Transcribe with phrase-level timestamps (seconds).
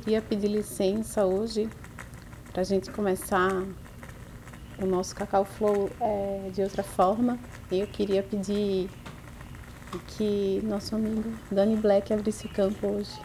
[0.00, 1.70] queria pedir licença hoje
[2.50, 3.48] para a gente começar
[4.82, 7.38] o nosso Cacau Flow é, de outra forma.
[7.70, 8.90] Eu queria pedir
[10.08, 13.16] que nosso amigo Dani Black abrisse o campo hoje.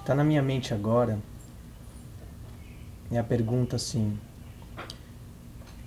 [0.00, 1.18] Está na minha mente agora
[3.10, 4.18] é a pergunta assim: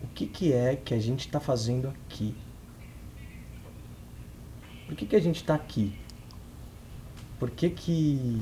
[0.02, 2.34] o que, que é que a gente está fazendo aqui?
[4.98, 5.96] Que, que a gente está aqui?
[7.40, 8.42] Por que, que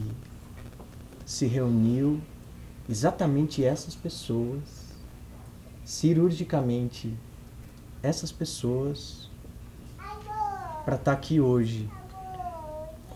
[1.25, 2.21] se reuniu
[2.87, 4.63] exatamente essas pessoas,
[5.83, 7.13] cirurgicamente
[8.01, 9.29] essas pessoas,
[10.85, 11.89] para estar tá aqui hoje?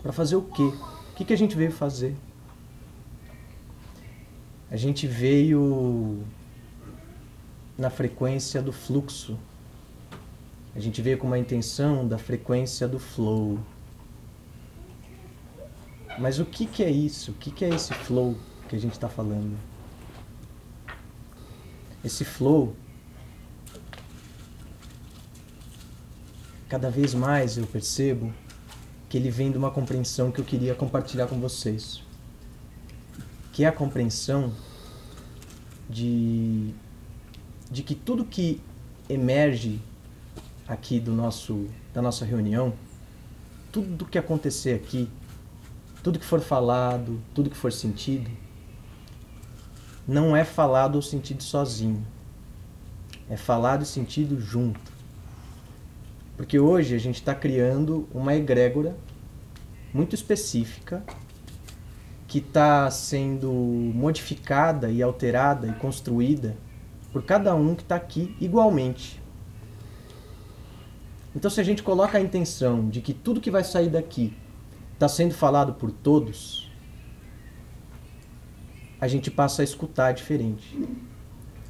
[0.02, 0.62] Para fazer o quê?
[0.62, 2.14] O que, que a gente veio fazer?
[4.70, 6.22] A gente veio
[7.78, 9.38] na frequência do fluxo.
[10.74, 13.58] A gente veio com uma intenção da frequência do flow.
[16.18, 17.32] Mas o que, que é isso?
[17.32, 18.36] O que, que é esse flow
[18.68, 19.56] que a gente está falando?
[22.04, 22.74] Esse flow,
[26.68, 28.32] cada vez mais eu percebo
[29.08, 32.02] que ele vem de uma compreensão que eu queria compartilhar com vocês
[33.60, 34.54] que é a compreensão
[35.88, 36.72] de,
[37.70, 38.60] de que tudo que
[39.08, 39.80] emerge
[40.70, 42.72] aqui do nosso, da nossa reunião,
[43.72, 45.10] tudo que acontecer aqui,
[46.00, 48.30] tudo que for falado, tudo que for sentido,
[50.06, 52.06] não é falado ou sentido sozinho.
[53.28, 54.92] É falado e sentido junto.
[56.36, 58.96] Porque hoje a gente está criando uma egrégora
[59.92, 61.04] muito específica
[62.26, 66.56] que está sendo modificada e alterada e construída
[67.12, 69.19] por cada um que está aqui igualmente.
[71.34, 74.34] Então, se a gente coloca a intenção de que tudo que vai sair daqui
[74.94, 76.70] está sendo falado por todos,
[79.00, 80.78] a gente passa a escutar diferente.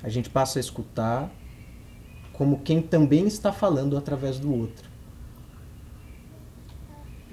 [0.03, 1.31] A gente passa a escutar
[2.33, 4.89] como quem também está falando através do outro.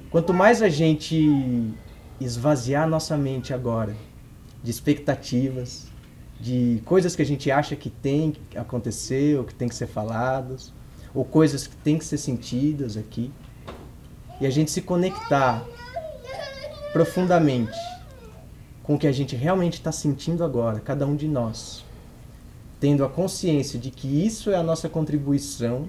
[0.10, 1.74] Quanto mais a gente
[2.20, 3.96] esvaziar nossa mente agora
[4.62, 5.88] de expectativas,
[6.40, 9.88] de coisas que a gente acha que tem que acontecer ou que tem que ser
[9.88, 10.74] faladas,
[11.14, 13.32] ou coisas que tem que ser sentidas aqui,
[14.40, 15.66] e a gente se conectar
[16.94, 17.78] profundamente
[18.84, 21.84] com o que a gente realmente está sentindo agora, cada um de nós,
[22.80, 25.88] tendo a consciência de que isso é a nossa contribuição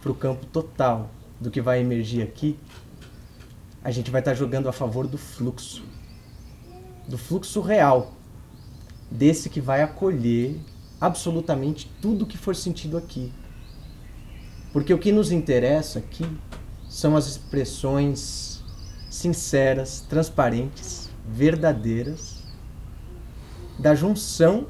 [0.00, 1.10] para o campo total
[1.40, 2.58] do que vai emergir aqui,
[3.82, 5.84] a gente vai estar jogando a favor do fluxo.
[7.06, 8.12] Do fluxo real.
[9.10, 10.58] Desse que vai acolher
[11.00, 13.32] absolutamente tudo que for sentido aqui.
[14.72, 16.26] Porque o que nos interessa aqui
[16.88, 18.62] são as expressões
[19.08, 22.42] sinceras, transparentes, verdadeiras
[23.78, 24.66] da junção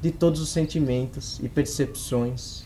[0.00, 2.64] de todos os sentimentos e percepções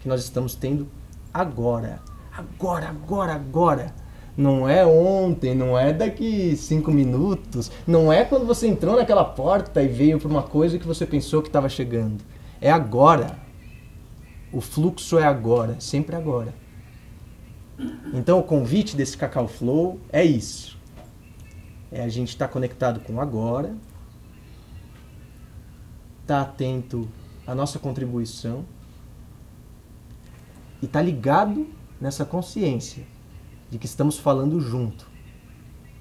[0.00, 0.88] que nós estamos tendo
[1.32, 2.00] agora.
[2.36, 3.94] Agora, agora, agora
[4.36, 9.82] não é ontem, não é daqui cinco minutos, não é quando você entrou naquela porta
[9.82, 12.22] e veio para uma coisa que você pensou que estava chegando.
[12.60, 13.45] É agora.
[14.52, 16.54] O fluxo é agora, sempre agora.
[18.12, 20.78] Então o convite desse Cacau Flow é isso.
[21.90, 23.76] É a gente estar tá conectado com agora,
[26.22, 27.08] estar tá atento
[27.46, 28.64] à nossa contribuição
[30.80, 31.66] e estar tá ligado
[32.00, 33.04] nessa consciência
[33.70, 35.06] de que estamos falando junto.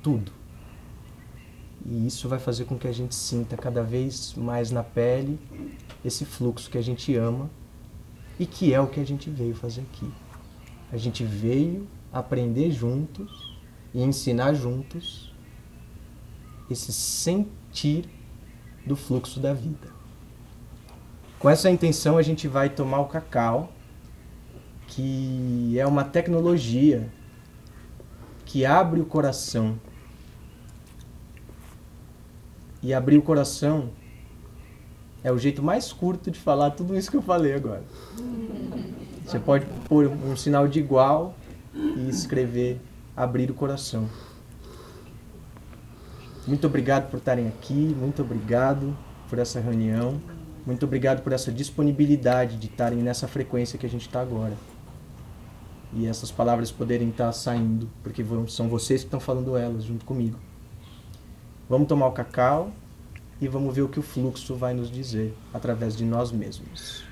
[0.02, 0.32] Tudo.
[1.86, 5.40] E isso vai fazer com que a gente sinta cada vez mais na pele
[6.04, 7.50] esse fluxo que a gente ama
[8.40, 10.12] e que é o que a gente veio fazer aqui.
[10.92, 13.58] A gente veio aprender juntos
[13.94, 15.34] e ensinar juntos
[16.70, 18.10] esse sentir
[18.86, 19.94] do fluxo da vida.
[21.40, 23.72] Com essa intenção, a gente vai tomar o cacau,
[24.88, 27.12] que é uma tecnologia
[28.46, 29.80] que abre o coração.
[32.82, 33.92] E abrir o coração
[35.26, 37.84] é o jeito mais curto de falar tudo isso que eu falei agora.
[39.26, 41.36] Você pode pôr um sinal de igual
[41.74, 42.80] e escrever
[43.18, 44.08] abrir o coração.
[46.46, 48.96] Muito obrigado por estarem aqui, muito obrigado
[49.28, 50.22] por essa reunião,
[50.64, 54.54] muito obrigado por essa disponibilidade de estarem nessa frequência que a gente está agora
[55.92, 60.38] e essas palavras poderem estar saindo, porque são vocês que estão falando elas junto comigo.
[61.68, 62.72] Vamos tomar o cacau
[63.40, 67.05] e vamos ver o que o fluxo vai nos dizer através de nós mesmos.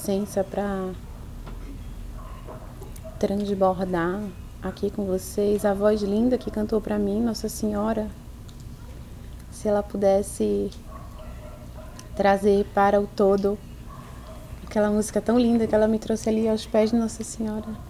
[0.00, 0.92] Licença para
[3.18, 4.22] transbordar
[4.62, 8.08] aqui com vocês a voz linda que cantou para mim, Nossa Senhora.
[9.52, 10.70] Se ela pudesse
[12.16, 13.58] trazer para o todo
[14.64, 17.89] aquela música tão linda que ela me trouxe ali aos pés de Nossa Senhora.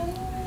[0.00, 0.39] Thank you.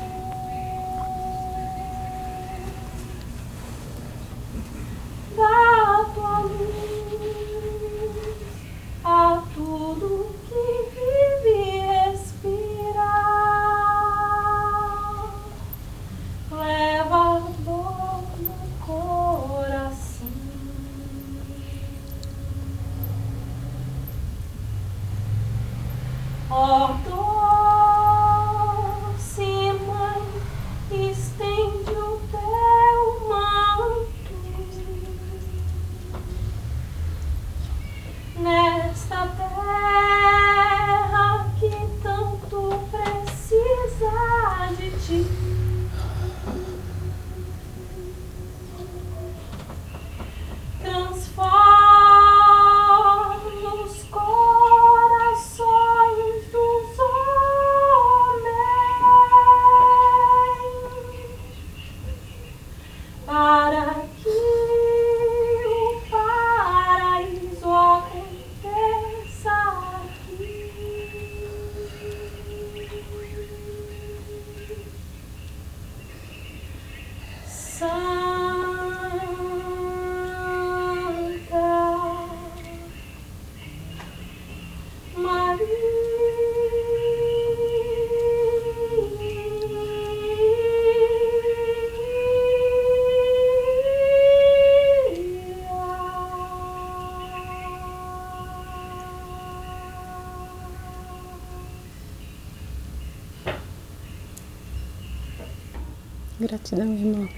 [106.54, 107.28] Gratidão, irmã.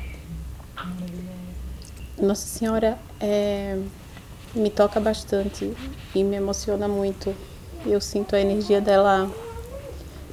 [2.18, 3.80] Nossa Senhora é,
[4.54, 5.74] me toca bastante
[6.14, 7.34] e me emociona muito.
[7.86, 9.30] Eu sinto a energia dela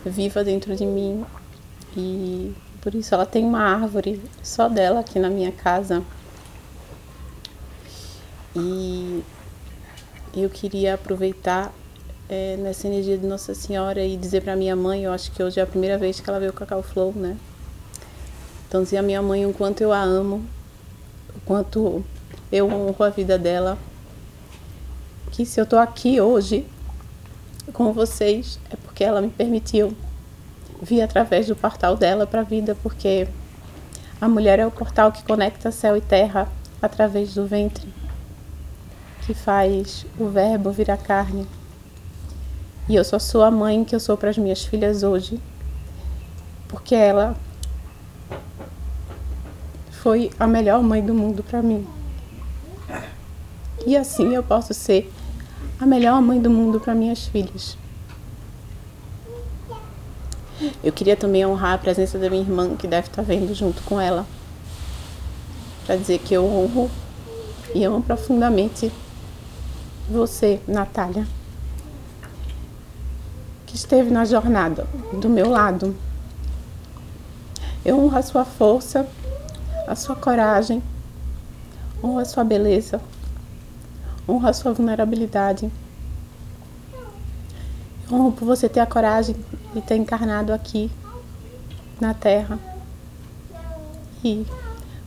[0.05, 1.23] viva dentro de mim
[1.95, 6.03] e por isso ela tem uma árvore só dela aqui na minha casa.
[8.53, 9.23] E
[10.35, 11.73] eu queria aproveitar
[12.27, 15.61] é, nessa energia de Nossa Senhora e dizer para minha mãe, eu acho que hoje
[15.61, 17.37] é a primeira vez que ela veio o Cacau Flow, né?
[18.73, 20.43] Então dizer a minha mãe o quanto eu a amo,
[21.35, 22.03] o quanto
[22.51, 23.77] eu honro a vida dela.
[25.29, 26.65] Que se eu estou aqui hoje
[27.71, 29.95] com vocês é porque ela me permitiu
[30.81, 33.27] vir através do portal dela para a vida, porque
[34.19, 36.49] a mulher é o portal que conecta céu e terra
[36.81, 37.93] através do ventre,
[39.23, 41.47] que faz o verbo virar carne.
[42.89, 45.39] E eu só sou a mãe que eu sou para as minhas filhas hoje,
[46.67, 47.37] porque ela
[50.03, 51.88] foi a melhor mãe do mundo para mim.
[53.88, 55.10] E assim eu posso ser
[55.79, 57.77] a melhor mãe do mundo para minhas filhas.
[60.83, 64.00] Eu queria também honrar a presença da minha irmã, que deve estar vendo junto com
[64.00, 64.25] ela,
[65.86, 66.91] para dizer que eu honro
[67.74, 68.91] e amo profundamente
[70.10, 71.25] você, Natália,
[73.65, 75.95] que esteve na jornada do meu lado.
[77.86, 79.07] Eu honro a sua força
[79.87, 80.81] a sua coragem,
[82.03, 83.01] honra a sua beleza,
[84.27, 85.71] honra a sua vulnerabilidade.
[88.11, 89.35] Honro por você ter a coragem
[89.73, 90.91] de ter encarnado aqui
[91.99, 92.59] na Terra
[94.23, 94.45] e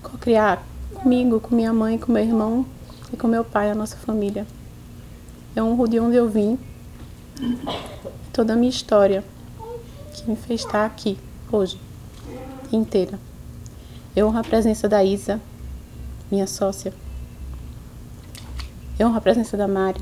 [0.02, 0.62] co-criar
[0.94, 2.66] comigo, com minha mãe, com meu irmão
[3.12, 4.46] e com meu pai, a nossa família.
[5.54, 6.58] Eu honro de onde eu vim,
[8.32, 9.24] toda a minha história
[10.12, 11.18] que me fez estar aqui
[11.50, 11.80] hoje
[12.72, 13.18] inteira.
[14.16, 15.38] Eu honro a presença da Isa,
[16.30, 16.90] minha sócia.
[18.98, 20.00] Eu honro a presença da Mari,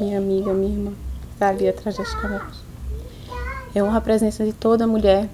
[0.00, 2.58] minha amiga, minha irmã, que está ali atrás das câmeras.
[3.74, 5.28] Eu honro a presença de toda mulher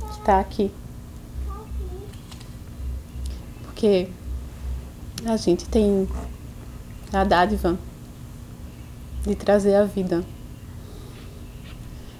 [0.00, 0.72] que está aqui.
[3.62, 4.08] Porque
[5.24, 6.08] a gente tem
[7.12, 7.78] a dádiva
[9.22, 10.24] de trazer a vida.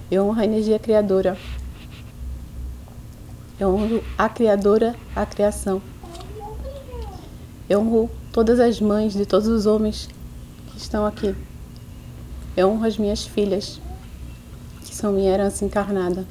[0.09, 1.37] Eu honro a energia criadora.
[3.61, 5.79] Eu honro a criadora, a criação.
[7.69, 10.09] Eu honro todas as mães de todos os homens
[10.71, 11.35] que estão aqui.
[12.57, 13.79] Eu honro as minhas filhas,
[14.83, 16.25] que são minha herança encarnada.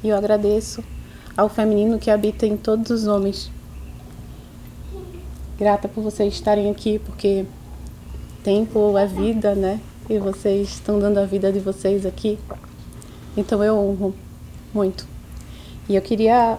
[0.00, 0.84] E eu agradeço
[1.36, 3.50] ao feminino que habita em todos os homens.
[5.58, 7.44] Grata por vocês estarem aqui, porque
[8.44, 9.80] tempo é vida, né?
[10.08, 12.38] E vocês estão dando a vida de vocês aqui.
[13.36, 14.14] Então eu honro
[14.72, 15.17] muito.
[15.88, 16.58] E eu queria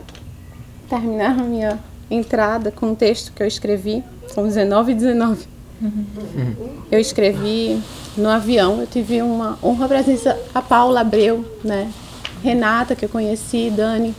[0.90, 5.48] terminar a minha entrada com um texto que eu escrevi, com 19 e 19.
[5.82, 6.56] Uhum.
[6.92, 7.82] Eu escrevi
[8.18, 11.92] no avião, eu tive uma honra presença a Paula Abreu, né?
[12.44, 14.16] Renata, que eu conheci, Dani,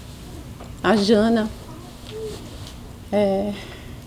[0.83, 1.49] a Jana,
[3.11, 3.53] é,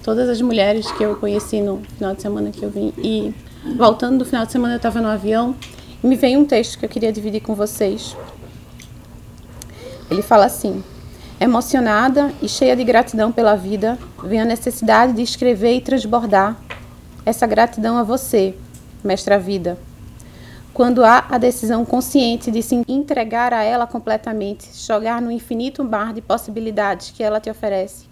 [0.04, 2.94] todas as mulheres que eu conheci no final de semana que eu vim.
[2.98, 3.34] E
[3.76, 5.56] voltando do final de semana, eu estava no avião
[6.04, 8.16] e me veio um texto que eu queria dividir com vocês.
[10.10, 10.84] Ele fala assim:
[11.44, 16.56] Emocionada e cheia de gratidão pela vida, vem a necessidade de escrever e transbordar
[17.26, 18.56] essa gratidão a você,
[19.04, 19.78] mestra vida.
[20.74, 26.14] Quando há a decisão consciente de se entregar a ela completamente, jogar no infinito mar
[26.14, 28.06] de possibilidades que ela te oferece,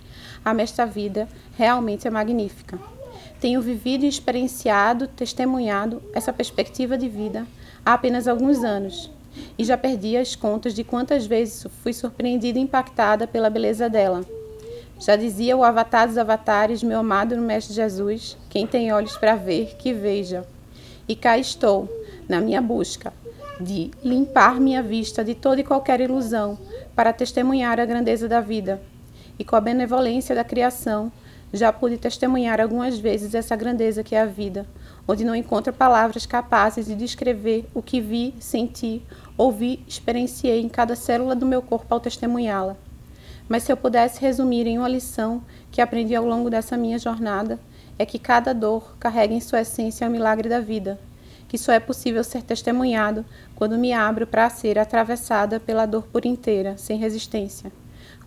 [0.44, 1.26] a mestra vida
[1.58, 2.78] realmente é magnífica.
[3.40, 7.48] Tenho vivido e experienciado, testemunhado essa perspectiva de vida
[7.86, 9.10] há apenas alguns anos
[9.58, 14.26] e já perdi as contas de quantas vezes fui surpreendida e impactada pela beleza dela.
[15.00, 19.76] Já dizia o avatar dos avatares, meu amado Mestre Jesus: quem tem olhos para ver,
[19.78, 20.46] que veja.
[21.08, 21.90] E cá estou,
[22.30, 23.12] na minha busca
[23.62, 26.58] de limpar minha vista de toda e qualquer ilusão,
[26.96, 28.82] para testemunhar a grandeza da vida.
[29.38, 31.12] E com a benevolência da criação,
[31.54, 34.66] já pude testemunhar algumas vezes essa grandeza que é a vida,
[35.08, 39.02] onde não encontro palavras capazes de descrever o que vi, senti,
[39.38, 42.78] ouvi, experienciei em cada célula do meu corpo ao testemunhá-la.
[43.50, 47.60] Mas se eu pudesse resumir em uma lição que aprendi ao longo dessa minha jornada,
[48.00, 50.98] é que cada dor carrega em sua essência o milagre da vida,
[51.50, 56.26] que só é possível ser testemunhado quando me abro para ser atravessada pela dor por
[56.26, 57.72] inteira, sem resistência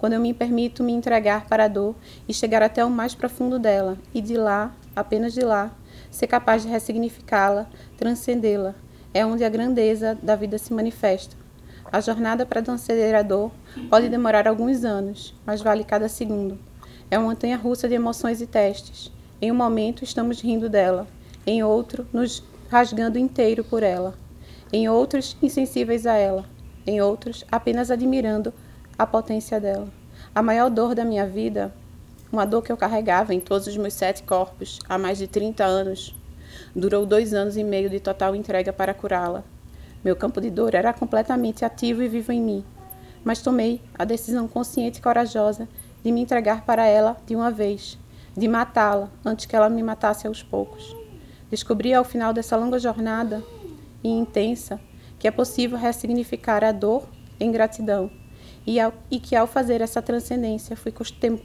[0.05, 1.95] quando eu me permito me entregar para a dor
[2.29, 5.75] e chegar até o mais profundo dela, e de lá, apenas de lá,
[6.11, 8.75] ser capaz de ressignificá-la, transcendê-la,
[9.15, 11.35] é onde a grandeza da vida se manifesta.
[11.91, 13.51] A jornada para transcender a dor
[13.89, 16.59] pode demorar alguns anos, mas vale cada segundo.
[17.11, 19.11] É uma montanha russa de emoções e testes.
[19.41, 21.07] Em um momento estamos rindo dela,
[21.47, 24.13] em outro nos rasgando inteiro por ela,
[24.71, 26.45] em outros insensíveis a ela,
[26.87, 28.53] em outros apenas admirando
[28.99, 29.89] a potência dela.
[30.35, 31.75] A maior dor da minha vida,
[32.33, 35.65] uma dor que eu carregava em todos os meus sete corpos há mais de 30
[35.65, 36.15] anos,
[36.75, 39.43] durou dois anos e meio de total entrega para curá-la.
[40.05, 42.65] Meu campo de dor era completamente ativo e vivo em mim,
[43.25, 45.69] mas tomei a decisão consciente e corajosa
[46.03, 47.99] de me entregar para ela de uma vez,
[48.37, 50.95] de matá-la antes que ela me matasse aos poucos.
[51.51, 53.43] Descobri ao final dessa longa jornada
[54.03, 54.81] e intensa
[55.19, 57.09] que é possível ressignificar a dor
[57.41, 58.11] em gratidão
[58.67, 60.93] e, ao, e que ao fazer essa transcendência fui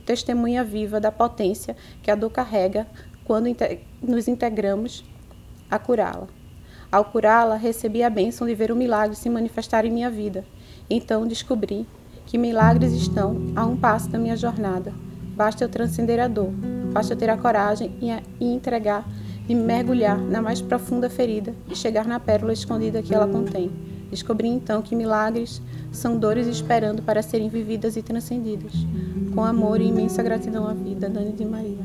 [0.06, 2.88] testemunha viva da potência que a dor carrega
[3.26, 3.48] quando
[4.02, 5.04] nos integramos
[5.70, 6.28] a curá-la.
[6.92, 10.44] Ao curá-la, recebi a bênção de ver o milagre se manifestar em minha vida.
[10.90, 11.86] Então descobri
[12.26, 14.92] que milagres estão a um passo da minha jornada.
[15.36, 16.50] Basta eu transcender a dor,
[16.92, 18.10] basta eu ter a coragem e,
[18.44, 19.08] e entregar,
[19.48, 23.89] de mergulhar na mais profunda ferida e chegar na pérola escondida que ela contém.
[24.10, 25.62] Descobri então que milagres
[25.92, 28.74] são dores esperando para serem vividas e transcendidas.
[29.34, 31.78] Com amor e imensa gratidão à vida, Dani de Maria.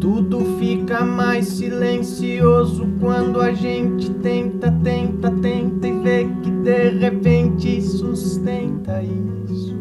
[0.00, 7.80] Tudo fica mais silencioso quando a gente tenta, tenta, tenta e vê que de repente
[7.80, 9.77] sustenta isso.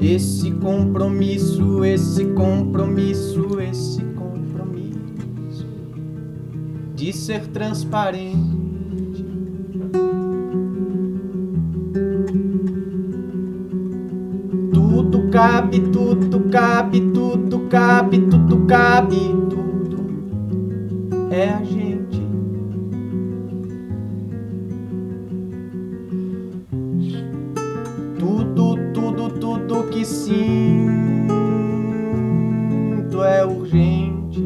[0.00, 5.66] Esse compromisso, esse compromisso, esse compromisso
[6.94, 8.62] de ser transparente.
[14.74, 19.16] Tudo cabe tudo, cabe tudo, cabe tudo, cabe
[19.48, 20.04] tudo.
[21.30, 21.91] É a gente.
[30.02, 30.42] Que sinto
[33.22, 34.42] é urgente.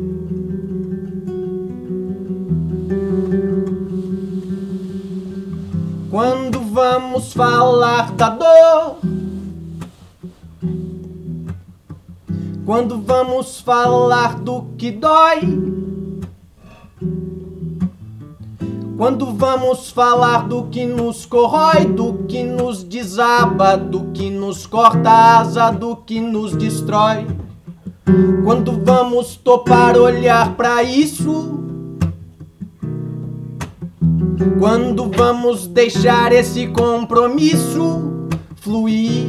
[6.11, 8.99] Quando vamos falar da dor?
[12.67, 15.76] Quando vamos falar do que dói?
[18.97, 25.11] Quando vamos falar do que nos corrói, do que nos desaba, do que nos corta
[25.11, 27.27] a asa, do que nos destrói?
[28.43, 31.61] Quando vamos topar olhar para isso?
[34.59, 39.27] Quando vamos deixar esse compromisso fluir?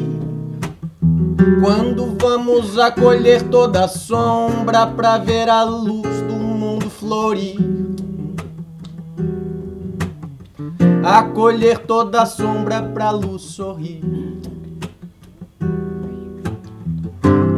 [1.62, 7.87] Quando vamos acolher toda a sombra pra ver a luz do mundo florir.
[11.04, 14.02] Acolher toda a sombra pra luz sorrir.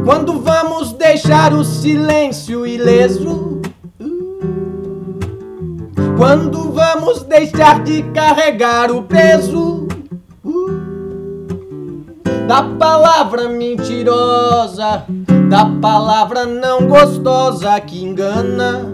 [0.04, 3.60] Quando vamos deixar o silêncio ileso.
[6.16, 9.88] Quando vamos deixar de carregar o peso
[12.50, 15.04] da palavra mentirosa,
[15.48, 18.84] da palavra não gostosa que engana,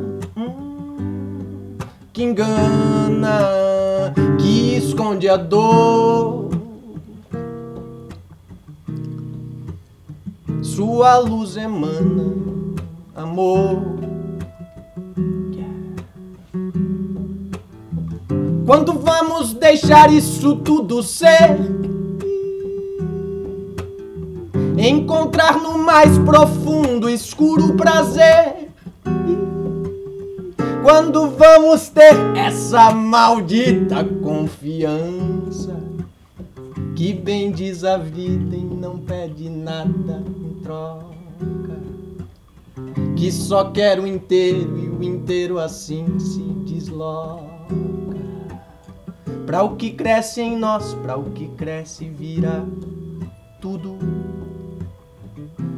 [2.13, 3.41] que engana,
[4.47, 6.51] que esconde a dor.
[10.63, 12.33] Sua luz emana
[13.17, 13.83] amor.
[18.65, 21.59] Quando vamos deixar isso tudo ser?
[24.79, 28.69] encontrar no mais profundo, escuro prazer.
[30.87, 35.77] Quando vamos ter essa maldita confiança
[36.95, 41.77] que bendiz a vida e não pede nada em troca,
[43.17, 47.67] que só quer o inteiro e o inteiro assim se desloca.
[49.45, 52.65] Para o que cresce em nós, para o que cresce vira
[53.61, 53.99] tudo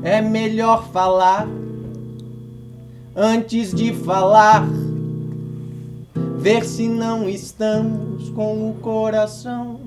[0.02, 1.48] é melhor falar
[3.16, 4.68] antes de falar.
[6.38, 9.80] Ver se não estamos com o coração.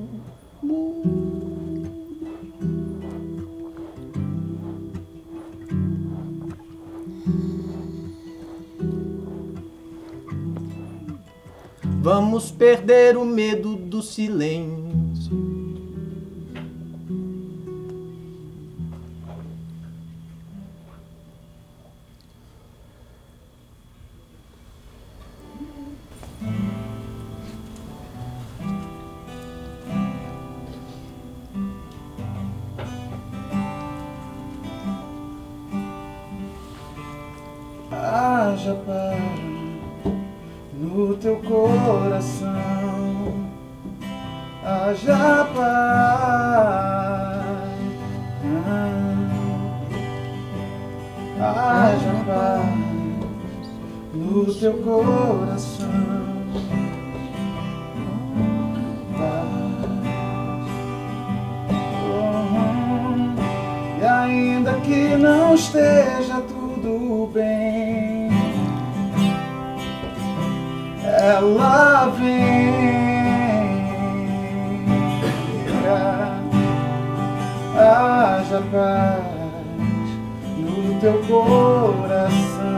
[12.02, 15.61] Vamos perder o medo do silêncio.
[38.12, 39.17] Haja paz
[40.74, 42.50] no teu coração,
[44.65, 46.76] haja paz,
[51.39, 52.65] haja paz
[54.13, 56.12] no teu coração.
[64.02, 66.41] E ainda que não esteja
[67.34, 68.32] bem
[71.22, 72.92] ela vem.
[77.78, 79.24] Haja paz
[80.58, 82.72] no teu coração.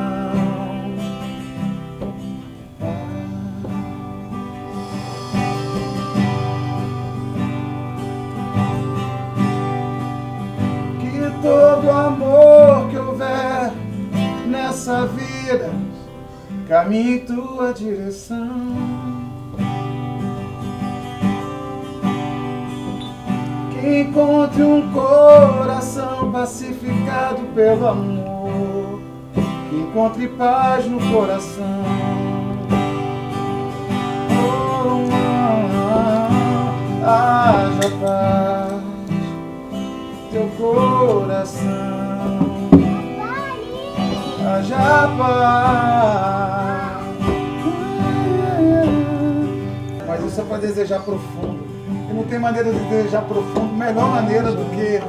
[11.00, 13.53] Que todo amor que houver
[14.74, 15.70] nessa vida
[16.68, 18.50] caminhe em tua direção.
[23.72, 29.00] Que encontre um coração pacificado pelo amor.
[29.70, 31.84] Que encontre paz no coração.
[34.42, 35.08] Oh,
[37.06, 38.82] haja paz,
[40.32, 42.13] teu coração
[44.46, 47.04] haja paz.
[50.08, 51.64] Mas isso é para desejar profundo.
[52.10, 55.02] E não tem maneira de desejar profundo, melhor maneira do que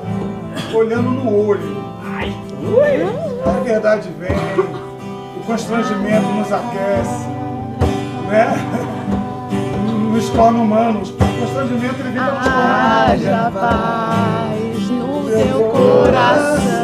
[0.76, 1.84] olhando no olho.
[2.16, 2.34] Ai,
[3.44, 4.36] a verdade vem,
[5.36, 7.26] o constrangimento nos aquece,
[8.28, 8.54] né?
[10.12, 11.10] Nos torna humanos.
[11.10, 13.10] O constrangimento ele vem para nos tornar.
[13.10, 16.83] Haja paz no teu coração.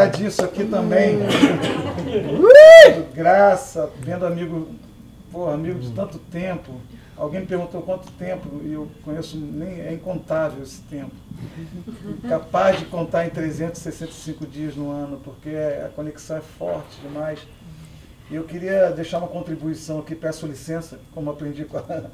[0.00, 1.18] Brincar disso aqui também.
[3.14, 4.68] Graça, vendo amigo,
[5.30, 6.72] pô, amigo de tanto tempo.
[7.16, 11.12] Alguém me perguntou quanto tempo, e eu conheço, nem é incontável esse tempo.
[12.26, 17.40] Capaz de contar em 365 dias no ano, porque a conexão é forte demais.
[18.30, 21.82] E eu queria deixar uma contribuição aqui, peço licença, como aprendi com a,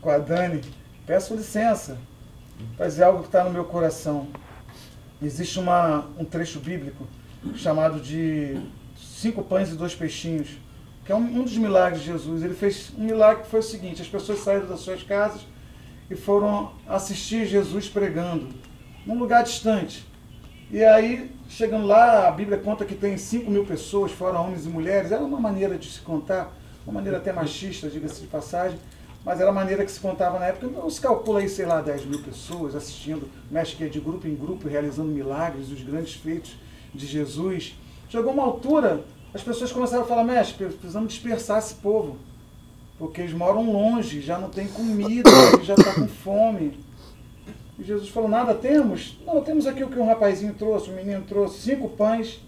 [0.00, 0.60] com a Dani.
[1.06, 1.96] Peço licença,
[2.76, 4.26] fazer algo que está no meu coração.
[5.22, 7.06] Existe uma, um trecho bíblico
[7.54, 8.58] chamado de
[8.96, 10.48] cinco pães e dois peixinhos,
[11.04, 12.42] que é um, um dos milagres de Jesus.
[12.42, 15.42] Ele fez um milagre que foi o seguinte: as pessoas saíram das suas casas
[16.10, 18.48] e foram assistir Jesus pregando
[19.06, 20.06] num lugar distante.
[20.70, 24.68] E aí, chegando lá, a Bíblia conta que tem 5 mil pessoas, fora homens e
[24.68, 25.10] mulheres.
[25.10, 26.56] Era uma maneira de se contar,
[26.86, 28.78] uma maneira até machista, diga-se de passagem,
[29.24, 30.66] mas era a maneira que se contava na época.
[30.66, 34.26] Não se calcula aí, sei lá, 10 mil pessoas assistindo, mexe que é de grupo
[34.26, 36.56] em grupo, realizando milagres, os grandes feitos
[36.94, 37.76] de Jesus.
[38.08, 42.16] Chegou uma altura, as pessoas começaram a falar, mestre, precisamos dispersar esse povo,
[42.98, 45.30] porque eles moram longe, já não tem comida,
[45.62, 46.78] já está com fome.
[47.78, 49.18] E Jesus falou, nada temos?
[49.24, 52.40] Não, temos aqui o que um rapazinho trouxe, um menino trouxe, cinco pães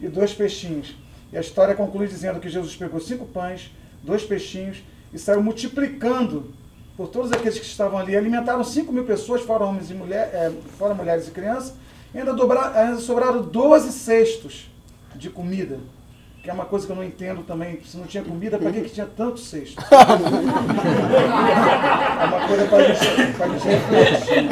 [0.00, 0.96] e dois peixinhos.
[1.32, 3.70] E a história conclui dizendo que Jesus pegou cinco pães,
[4.02, 4.82] dois peixinhos
[5.12, 6.52] e saiu multiplicando
[6.96, 8.16] por todos aqueles que estavam ali.
[8.16, 11.74] Alimentaram cinco mil pessoas, fora homens e mulheres, é, fora mulheres e crianças.
[12.14, 14.70] E ainda, dobra, ainda sobraram 12 cestos
[15.14, 15.78] de comida
[16.42, 17.78] que é uma coisa que eu não entendo também.
[17.84, 19.76] Se não tinha comida, para que, que tinha tanto cesto?
[19.92, 19.94] é
[22.24, 24.48] uma coisa para a gente refletir.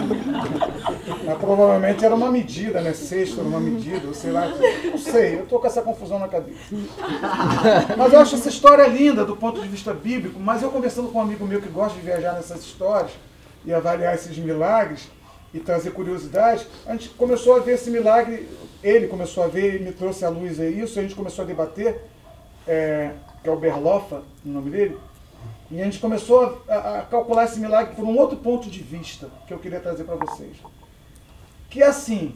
[1.28, 2.94] Mas provavelmente era uma medida, né?
[2.94, 4.48] Cesto era uma medida, ou sei lá.
[4.84, 6.74] Não sei, eu estou com essa confusão na cabeça.
[7.98, 10.40] Mas eu acho essa história linda do ponto de vista bíblico.
[10.40, 13.10] Mas eu conversando com um amigo meu que gosta de viajar nessas histórias
[13.62, 15.10] e avaliar esses milagres
[15.52, 18.48] e trazer curiosidades, a gente começou a ver esse milagre
[18.82, 22.04] ele começou a ver e me trouxe à luz isso, a gente começou a debater,
[22.66, 23.10] é,
[23.42, 24.98] que é o Berlofa, o nome dele,
[25.70, 29.28] e a gente começou a, a, calcular esse milagre por um outro ponto de vista
[29.46, 30.56] que eu queria trazer para vocês.
[31.68, 32.34] Que assim,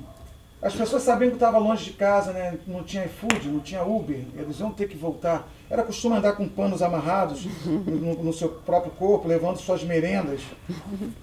[0.62, 2.56] as pessoas sabiam que estava longe de casa, né?
[2.68, 5.48] não tinha iFood, não tinha Uber, eles iam ter que voltar.
[5.68, 10.40] Era costume andar com panos amarrados no, no, seu próprio corpo, levando suas merendas.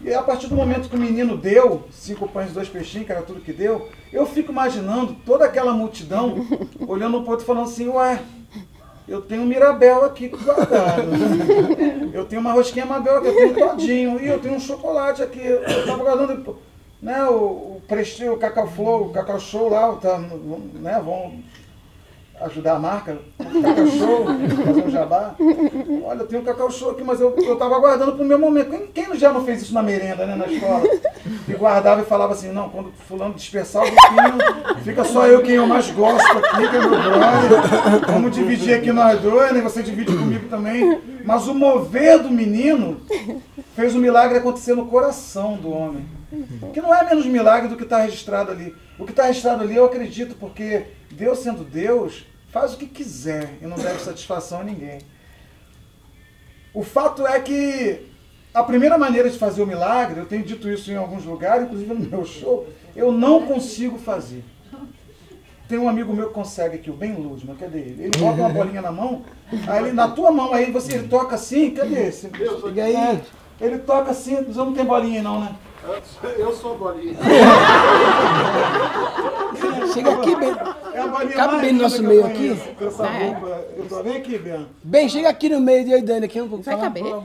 [0.02, 3.14] E a partir do momento que o menino deu, cinco pães e dois peixinhos, que
[3.14, 6.46] era tudo que deu, eu fico imaginando toda aquela multidão
[6.86, 8.20] olhando para outro falando assim, ué,
[9.08, 11.04] eu tenho um Mirabel aqui guardado.
[12.14, 14.22] Eu tenho uma rosquinha Mabel aqui, eu tenho um todinho.
[14.22, 15.40] E eu tenho um chocolate aqui.
[15.40, 16.58] Eu estava guardando
[17.02, 21.40] né, o, o Prestígio, o Cacau Flow, o Cacau Show lá, tá, né, vão
[22.42, 24.26] ajudar a marca, Cacau Show,
[24.66, 25.36] fazer um jabá.
[26.06, 28.70] Olha, eu tenho um Cacau Show aqui, mas eu estava guardando para o meu momento.
[28.70, 30.84] Quem, quem, já não fez isso na merenda, né, na escola?
[31.48, 35.56] E guardava e falava assim, não, quando fulano dispersar o grupinho, fica só eu quem
[35.56, 38.06] eu mais gosto aqui, que é meu brother.
[38.08, 39.62] Vamos dividir aqui nós dois, né?
[39.62, 41.02] Você divide comigo também.
[41.24, 43.02] Mas o mover do menino
[43.76, 46.19] fez um milagre acontecer no coração do homem.
[46.74, 48.76] Que não é menos milagre do que está registrado ali.
[48.98, 53.58] O que está registrado ali eu acredito, porque Deus sendo Deus, faz o que quiser
[53.62, 55.00] e não deve satisfação a ninguém.
[56.74, 58.06] O fato é que
[58.54, 61.94] a primeira maneira de fazer o milagre, eu tenho dito isso em alguns lugares, inclusive
[61.94, 64.44] no meu show, eu não consigo fazer.
[65.68, 68.04] Tem um amigo meu que consegue aqui, o Ben Ludman, cadê ele?
[68.06, 69.24] Ele bota uma bolinha na mão,
[69.68, 72.30] aí ele, na tua mão, aí você ele toca assim, cadê esse?
[72.74, 73.22] E aí?
[73.62, 75.56] Ele toca assim, não tem bolinha aí não, né?
[76.38, 77.16] Eu sou bolinha.
[79.94, 80.54] Chega aqui, Ben.
[80.94, 82.60] É Cabe bem no nosso meio aqui.
[83.90, 84.68] Tô, vem aqui, Ben.
[84.84, 86.42] Ben, chega aqui no meio de eu e Dani aqui.
[86.42, 87.06] Vai caber?
[87.06, 87.24] Olha,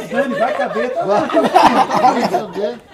[0.00, 0.90] Dani, vai caber.
[0.90, 1.28] Tá vai
[2.28, 2.78] caber.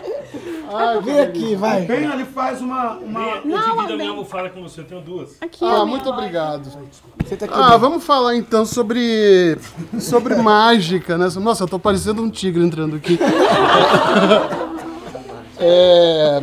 [0.73, 1.87] Ai, vem aqui, vai.
[1.91, 2.95] Ele faz uma...
[2.95, 3.37] uma...
[3.37, 5.37] Eu divido a minha almofada com você, eu tenho duas.
[5.41, 6.71] Aqui, ah, muito obrigado.
[6.71, 9.57] Tá ah, vamos falar então sobre
[9.99, 11.29] sobre mágica, né?
[11.41, 13.19] Nossa, eu tô parecendo um tigre entrando aqui.
[15.59, 16.43] é...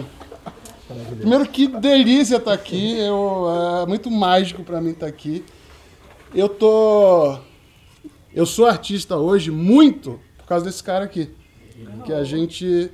[1.17, 2.99] Primeiro, que delícia estar tá aqui.
[2.99, 3.47] Eu,
[3.83, 5.43] é muito mágico para mim estar tá aqui.
[6.33, 7.37] Eu tô.
[8.33, 11.29] Eu sou artista hoje muito por causa desse cara aqui.
[12.05, 12.91] Que a gente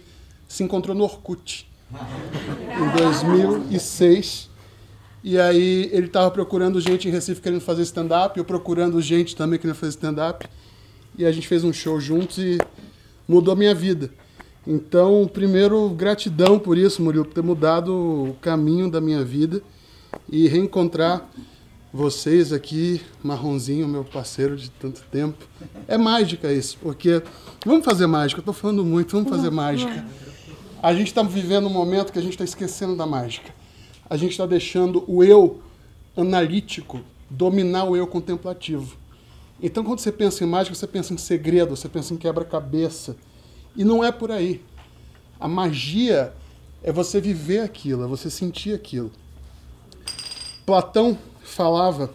[0.49, 4.49] se encontrou no Orkut em 2006.
[5.23, 9.59] E aí ele estava procurando gente em Recife querendo fazer stand-up, eu procurando gente também
[9.59, 10.45] querendo fazer stand-up.
[11.17, 12.57] E a gente fez um show juntos e
[13.27, 14.09] mudou a minha vida.
[14.65, 19.61] Então, primeiro, gratidão por isso, Murilo, por ter mudado o caminho da minha vida
[20.31, 21.29] e reencontrar
[21.91, 25.45] vocês aqui, Marronzinho, meu parceiro de tanto tempo.
[25.87, 27.21] É mágica isso, porque
[27.65, 30.05] vamos fazer mágica, eu estou falando muito, vamos fazer mágica.
[30.81, 33.53] A gente está vivendo um momento que a gente está esquecendo da mágica.
[34.09, 35.59] A gente está deixando o eu
[36.15, 38.97] analítico dominar o eu contemplativo.
[39.61, 43.17] Então, quando você pensa em mágica, você pensa em segredo, você pensa em quebra-cabeça
[43.75, 44.63] e não é por aí.
[45.37, 46.33] A magia
[46.81, 49.11] é você viver aquilo, é você sentir aquilo.
[50.65, 52.13] Platão falava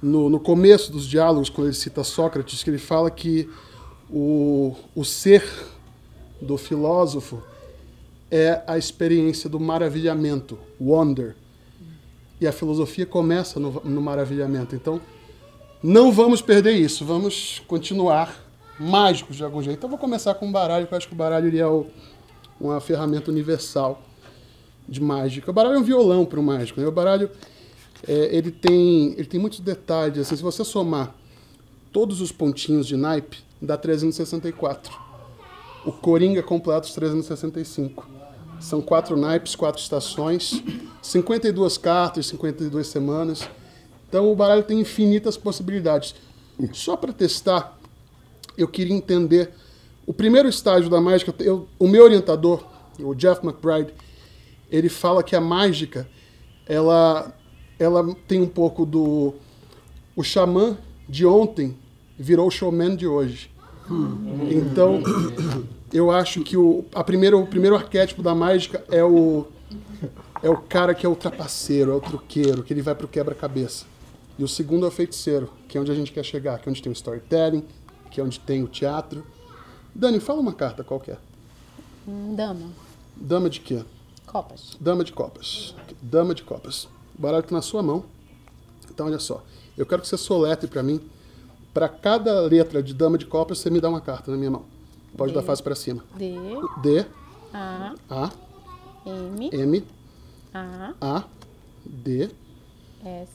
[0.00, 3.50] no, no começo dos diálogos, quando ele cita Sócrates, que ele fala que
[4.08, 5.44] o, o ser
[6.40, 7.42] do filósofo
[8.30, 11.34] é a experiência do maravilhamento, wonder.
[12.40, 14.74] E a filosofia começa no, no maravilhamento.
[14.74, 15.00] Então,
[15.82, 18.44] não vamos perder isso, vamos continuar
[18.78, 19.78] mágicos de algum jeito.
[19.78, 21.86] Então vou começar com o baralho, porque eu acho que o baralho é o,
[22.60, 24.02] uma ferramenta universal
[24.88, 25.50] de mágica.
[25.50, 26.80] O baralho é um violão para o mágico.
[26.80, 26.86] Né?
[26.86, 27.30] O baralho
[28.06, 30.18] é, ele, tem, ele tem muitos detalhes.
[30.18, 31.14] Assim, se você somar
[31.92, 34.92] todos os pontinhos de naipe, dá 364.
[35.84, 38.17] O Coringa completo os 365.
[38.60, 40.62] São quatro naipes, quatro estações,
[41.02, 43.48] 52 cartas, 52 semanas.
[44.08, 46.14] Então o baralho tem infinitas possibilidades.
[46.72, 47.78] Só para testar,
[48.56, 49.50] eu queria entender
[50.06, 51.34] o primeiro estágio da mágica.
[51.38, 52.64] Eu, o meu orientador
[53.04, 53.92] o Jeff McBride,
[54.70, 56.08] ele fala que a mágica
[56.66, 57.32] ela,
[57.78, 59.34] ela tem um pouco do.
[60.14, 60.76] O xamã
[61.08, 61.76] de ontem
[62.18, 63.50] virou o showman de hoje.
[64.50, 65.00] Então,
[65.92, 69.46] eu acho que o, a primeiro, o primeiro arquétipo da mágica é o,
[70.42, 73.86] é o cara que é o trapaceiro, é o truqueiro, que ele vai pro quebra-cabeça.
[74.38, 76.70] E o segundo é o feiticeiro, que é onde a gente quer chegar, que é
[76.70, 77.64] onde tem o storytelling,
[78.10, 79.26] que é onde tem o teatro.
[79.94, 81.18] Dani, fala uma carta qualquer.
[82.06, 82.70] Hum, Dama.
[83.16, 83.82] Dama de quê?
[84.26, 84.76] Copas.
[84.78, 85.74] Dama de copas.
[86.00, 86.84] Dama de copas.
[87.18, 88.04] O baralho está na sua mão.
[88.90, 89.42] Então, olha só.
[89.76, 91.00] Eu quero que você soletre para mim.
[91.74, 94.77] Para cada letra de dama de copas, você me dá uma carta na minha mão.
[95.16, 96.04] Pode dar face para cima.
[96.16, 96.34] D,
[96.82, 97.06] D,
[97.52, 98.30] A, A,
[99.06, 99.84] M, M,
[100.54, 101.24] A, A,
[101.84, 102.30] D,
[103.04, 103.32] S.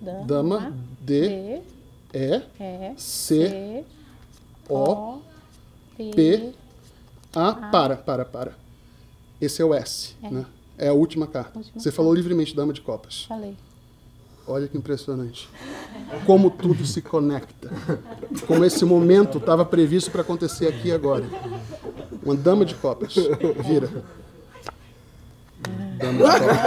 [0.00, 0.24] Dama.
[0.26, 1.62] Dama, D, D,
[2.14, 3.84] E, E, C, C,
[4.68, 5.20] O,
[5.96, 6.54] P, P,
[7.34, 7.52] A.
[7.70, 8.54] Para, para, para.
[9.40, 10.46] Esse é o S, né?
[10.78, 11.58] É a última carta.
[11.58, 13.24] Última Você falou livremente dama de copas.
[13.24, 13.54] Falei.
[14.50, 15.48] Olha que impressionante.
[16.26, 17.70] Como tudo se conecta.
[18.48, 21.22] Como esse momento estava previsto para acontecer aqui agora.
[22.20, 23.14] Uma dama de copas.
[23.64, 23.88] Vira.
[25.98, 26.66] Dama de copas.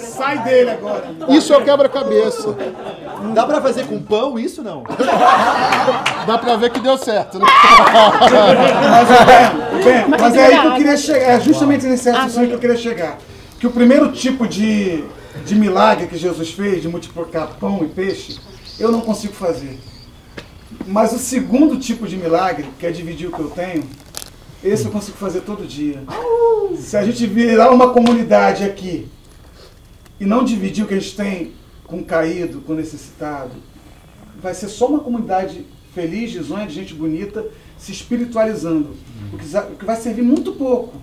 [0.00, 1.04] Sai dele agora.
[1.28, 2.56] Isso é o quebra-cabeça.
[3.34, 4.82] Dá pra fazer com pão isso não?
[6.26, 7.46] Dá para ver que deu certo, né?
[9.84, 12.58] Bem, mas Mas é aí que eu queria chegar, é justamente nesse raciocínio que eu
[12.58, 13.18] queria chegar.
[13.58, 15.04] Que o primeiro tipo de,
[15.44, 18.38] de milagre que Jesus fez, de multiplicar pão e peixe,
[18.78, 19.78] eu não consigo fazer.
[20.86, 23.84] Mas o segundo tipo de milagre, que é dividir o que eu tenho,
[24.64, 26.02] esse eu consigo fazer todo dia.
[26.76, 29.08] Se a gente virar uma comunidade aqui
[30.18, 31.52] e não dividir o que a gente tem
[31.92, 33.50] com caído, com necessitado,
[34.40, 38.96] vai ser só uma comunidade feliz, risonha, de gente bonita, se espiritualizando.
[39.30, 40.96] O que vai servir muito pouco.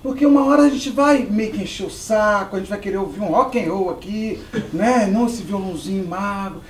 [0.00, 2.98] Porque uma hora a gente vai meio que encher o saco, a gente vai querer
[2.98, 4.40] ouvir um rock and roll aqui,
[4.72, 5.08] né?
[5.08, 6.60] Não esse violãozinho mago.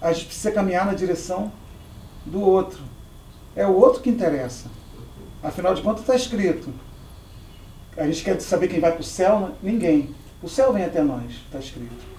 [0.00, 1.50] A gente precisa caminhar na direção
[2.24, 2.78] do outro.
[3.56, 4.68] É o outro que interessa.
[5.42, 6.72] Afinal de contas está escrito.
[7.96, 9.56] A gente quer saber quem vai para o céu?
[9.60, 10.14] Ninguém.
[10.40, 12.11] O céu vem até nós, está escrito.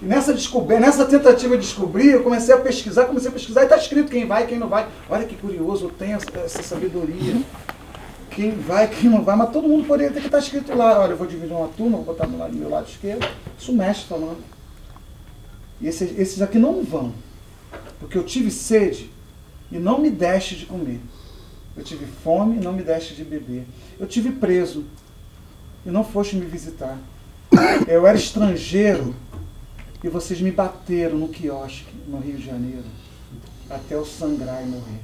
[0.00, 3.64] E nessa, descoberta, nessa tentativa de descobrir, eu comecei a pesquisar, comecei a pesquisar e
[3.64, 4.88] está escrito quem vai quem não vai.
[5.10, 7.42] Olha que curioso, eu tenho essa, essa sabedoria.
[8.30, 11.00] Quem vai, quem não vai, mas todo mundo poderia ter que estar escrito lá.
[11.00, 13.28] Olha, eu vou dividir uma turma, vou botar lado do meu lado esquerdo.
[13.58, 14.38] Isso o mestre falando.
[15.80, 17.12] E esses, esses aqui não vão.
[17.98, 19.10] Porque eu tive sede
[19.72, 21.00] e não me deste de comer.
[21.76, 23.66] Eu tive fome e não me deste de beber.
[23.98, 24.84] Eu tive preso
[25.84, 26.96] e não foste me visitar.
[27.88, 29.14] Eu era estrangeiro
[30.02, 32.84] e vocês me bateram no quiosque no Rio de Janeiro
[33.68, 35.00] até eu sangrar e morrer.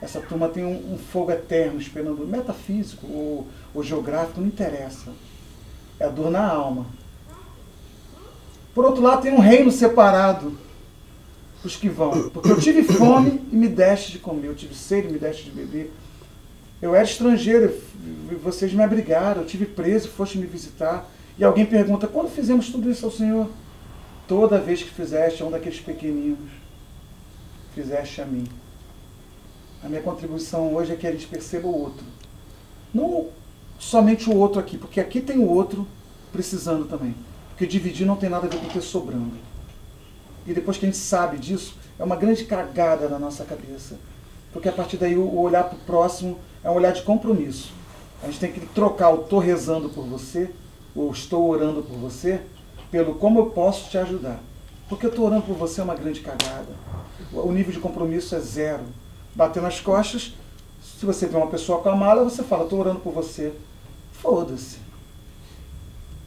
[0.00, 5.12] Essa turma tem um, um fogo eterno esperando, metafísico ou, ou geográfico, não interessa.
[5.98, 6.86] É a dor na alma.
[8.74, 10.58] Por outro lado, tem um reino separado
[11.64, 12.28] os que vão.
[12.28, 15.44] Porque eu tive fome e me deste de comer, eu tive sede e me deste
[15.44, 15.92] de beber.
[16.82, 17.72] Eu era estrangeiro,
[18.42, 21.08] vocês me abrigaram, eu tive preso, foste me visitar.
[21.36, 23.48] E alguém pergunta, quando fizemos tudo isso ao Senhor?
[24.28, 26.50] Toda vez que fizeste a um daqueles pequeninos,
[27.74, 28.46] fizeste a mim.
[29.82, 32.04] A minha contribuição hoje é que a gente perceba o outro.
[32.92, 33.28] Não
[33.78, 35.86] somente o outro aqui, porque aqui tem o outro
[36.32, 37.14] precisando também.
[37.50, 39.34] Porque dividir não tem nada a ver com ter sobrando.
[40.46, 43.96] E depois que a gente sabe disso, é uma grande cagada na nossa cabeça.
[44.52, 47.72] Porque a partir daí o olhar para o próximo é um olhar de compromisso.
[48.22, 50.50] A gente tem que trocar o estou rezando por você,
[50.94, 52.40] ou estou orando por você,
[52.90, 54.40] pelo como eu posso te ajudar.
[54.88, 56.68] Porque eu estou orando por você é uma grande cagada.
[57.32, 58.84] O nível de compromisso é zero.
[59.34, 60.34] Bater nas costas,
[60.80, 63.52] se você vê uma pessoa com a mala, você fala, estou orando por você.
[64.12, 64.78] Foda-se.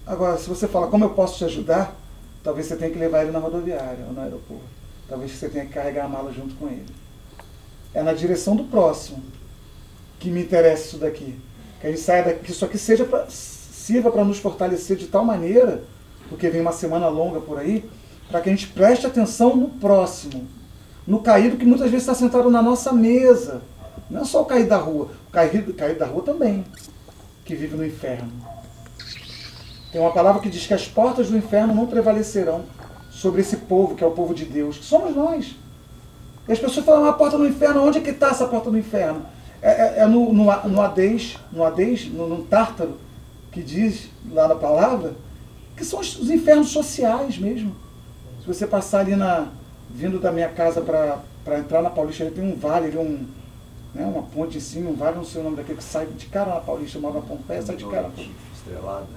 [0.05, 1.95] Agora, se você fala, como eu posso te ajudar,
[2.43, 4.63] talvez você tenha que levar ele na rodoviária ou no aeroporto.
[5.07, 6.85] Talvez você tenha que carregar a mala junto com ele.
[7.93, 9.23] É na direção do próximo
[10.19, 11.39] que me interessa isso daqui.
[11.79, 13.27] Que a gente saia daqui, que isso aqui seja pra,
[13.87, 15.81] sirva para nos fortalecer de tal maneira,
[16.27, 17.89] porque vem uma semana longa por aí,
[18.29, 20.45] para que a gente preste atenção no próximo,
[21.07, 23.61] no caído que muitas vezes está sentado na nossa mesa.
[24.09, 26.65] Não é só o caído da rua, o caído, caído da rua também,
[27.45, 28.29] que vive no inferno.
[29.89, 32.65] Tem uma palavra que diz que as portas do inferno não prevalecerão
[33.09, 35.55] sobre esse povo, que é o povo de Deus, que somos nós.
[36.45, 38.77] E as pessoas falam, a porta do inferno, onde é que está essa porta do
[38.77, 39.25] inferno?
[39.61, 43.06] É, é- é no, no, no Hades, no, Hades no, no Tártaro,
[43.51, 45.15] que diz lá na palavra,
[45.75, 47.75] que são os os infernos sociais mesmo.
[48.41, 49.47] Se você passar ali na.
[49.89, 53.25] vindo da minha casa para entrar na Paulista, ele tem um vale, ali, um,
[53.93, 56.25] né, uma ponte em cima, um vale, não sei o nome daquele que sai de
[56.27, 58.33] cara na Paulista, mora na Pompeia, sai de cara Paulista.
[58.55, 59.07] Estrelada.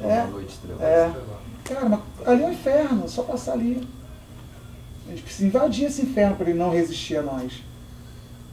[0.00, 0.22] É.
[0.22, 0.84] Uma noite estrelada.
[0.84, 1.12] É.
[1.64, 3.86] Cara, mas ali é um inferno, é só passar ali.
[5.06, 7.62] A gente precisa invadir esse inferno para ele não resistir a nós.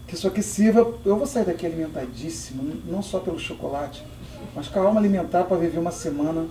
[0.08, 0.94] Que isso aqui sirva.
[1.04, 4.06] Eu vou sair daqui alimentadíssimo, não só pelo chocolate,
[4.54, 6.46] mas com a alma alimentar para viver uma semana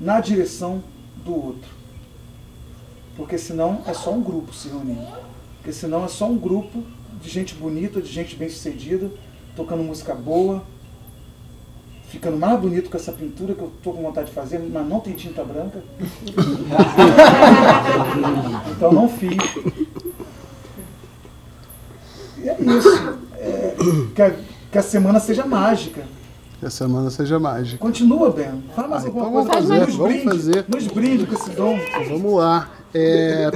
[0.00, 0.82] na direção
[1.24, 1.70] do outro.
[3.16, 5.06] Porque senão é só um grupo se reunindo.
[5.56, 6.82] Porque senão é só um grupo
[7.22, 9.10] de gente bonita, de gente bem sucedida,
[9.56, 10.62] tocando música boa,
[12.08, 15.00] ficando mais bonito com essa pintura que eu tô com vontade de fazer, mas não
[15.00, 15.82] tem tinta branca.
[18.76, 19.36] então não fiz.
[22.38, 23.18] E é isso.
[23.38, 23.74] É,
[24.14, 24.36] que, a,
[24.70, 26.04] que a semana seja mágica.
[26.64, 27.76] Que a semana seja mágica.
[27.76, 28.64] Continua, Ben.
[28.74, 29.50] Fala mais Ah, alguma então coisa.
[29.52, 30.64] vamos fazer, nos vamos brinde, fazer.
[30.66, 31.78] Nos brinde com esse dom.
[32.08, 32.70] Vamos lá.
[32.94, 33.50] É,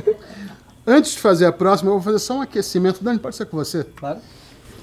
[0.86, 3.02] Antes de fazer a próxima, eu vou fazer só um aquecimento.
[3.02, 3.82] Dani, pode ser com você?
[3.82, 4.18] Claro.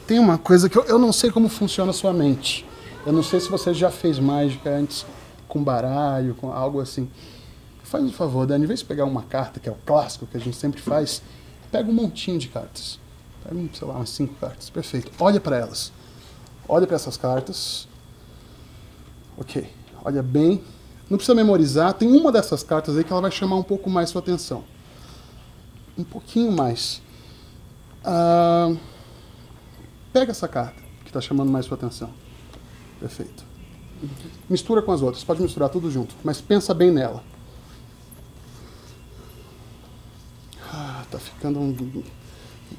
[0.08, 2.66] Tem uma coisa que eu, eu não sei como funciona a sua mente.
[3.06, 5.06] Eu não sei se você já fez mágica antes
[5.48, 7.08] com baralho, com algo assim.
[7.84, 10.36] Faz um favor, Dani, em vez de pegar uma carta, que é o clássico que
[10.36, 11.22] a gente sempre faz,
[11.72, 13.00] pega um montinho de cartas.
[13.48, 14.68] Pega, sei lá, umas cinco cartas.
[14.72, 15.12] Perfeito.
[15.20, 15.92] Olha para elas.
[16.68, 17.88] Olha para essas cartas.
[19.38, 19.68] Ok.
[20.04, 20.64] Olha bem.
[21.10, 21.94] Não precisa memorizar.
[21.94, 24.64] Tem uma dessas cartas aí que ela vai chamar um pouco mais sua atenção.
[25.98, 27.02] Um pouquinho mais.
[28.04, 28.74] Ah,
[30.12, 32.10] pega essa carta que está chamando mais sua atenção.
[33.00, 33.44] Perfeito.
[34.50, 35.24] Mistura com as outras.
[35.24, 37.24] Pode misturar tudo junto, mas pensa bem nela.
[40.72, 42.04] Ah, tá ficando um,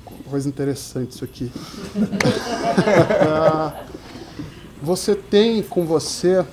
[0.07, 1.50] uma coisa interessante isso aqui.
[3.28, 3.84] Ah,
[4.83, 6.45] você tem com você.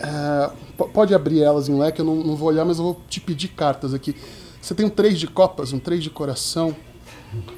[0.00, 3.00] é, po- pode abrir elas em leque, eu não, não vou olhar, mas eu vou
[3.08, 4.14] te pedir cartas aqui.
[4.60, 6.74] Você tem um três de copas, um três de coração.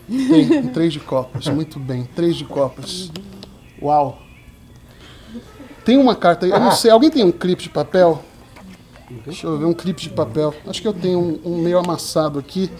[0.08, 3.10] Tem, um três de copas, muito bem, três de copas.
[3.80, 4.20] Uau!
[5.84, 8.22] Tem uma carta eu não sei, alguém tem um clipe de papel?
[9.24, 10.54] Deixa eu ver, um clipe de papel.
[10.66, 12.70] Acho que eu tenho um, um meio amassado aqui.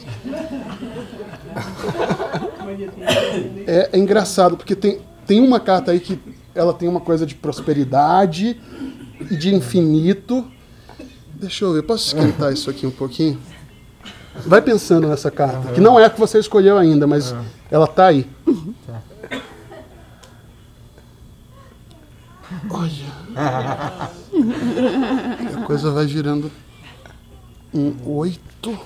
[3.66, 5.00] É, é engraçado, porque tem,
[5.32, 6.18] tem uma carta aí que
[6.54, 8.60] ela tem uma coisa de prosperidade
[9.30, 10.44] e de infinito.
[11.32, 13.40] Deixa eu ver, posso esquentar isso aqui um pouquinho?
[14.44, 17.34] Vai pensando nessa carta, que não é a que você escolheu ainda, mas
[17.70, 18.28] ela tá aí.
[22.68, 22.92] Olha.
[24.34, 26.52] E a coisa vai girando.
[27.72, 28.78] Um oito.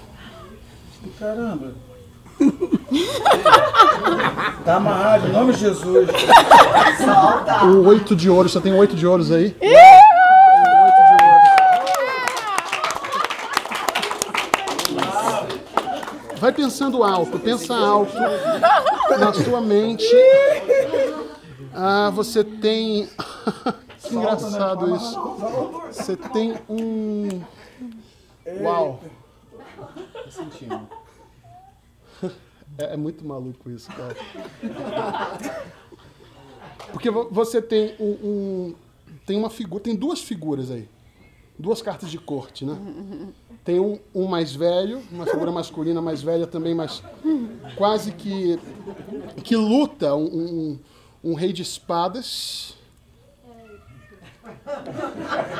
[1.19, 1.75] Caramba.
[4.65, 6.09] Tá amarrado, em nome de Jesus.
[7.65, 8.49] Um oito de ouro.
[8.49, 9.57] Você tem oito de ouros aí?
[16.39, 18.13] Vai pensando alto, pensa alto
[19.19, 20.07] na sua mente.
[21.75, 23.09] Ah, você tem.
[24.03, 25.21] que engraçado isso.
[25.91, 27.41] Você tem um.
[28.63, 29.01] Uau!
[30.25, 30.89] Tô sentindo.
[32.79, 34.17] É, é muito maluco isso, cara.
[36.93, 38.75] Porque vo- você tem um, um-
[39.27, 40.89] tem uma figura, tem duas figuras aí,
[41.59, 42.79] duas cartas de corte, né?
[43.65, 47.03] Tem um, um mais velho, uma figura masculina mais velha também, mas
[47.77, 48.59] quase que
[49.43, 50.79] que luta um, um-
[51.25, 52.75] um rei de espadas.
[54.45, 54.51] Um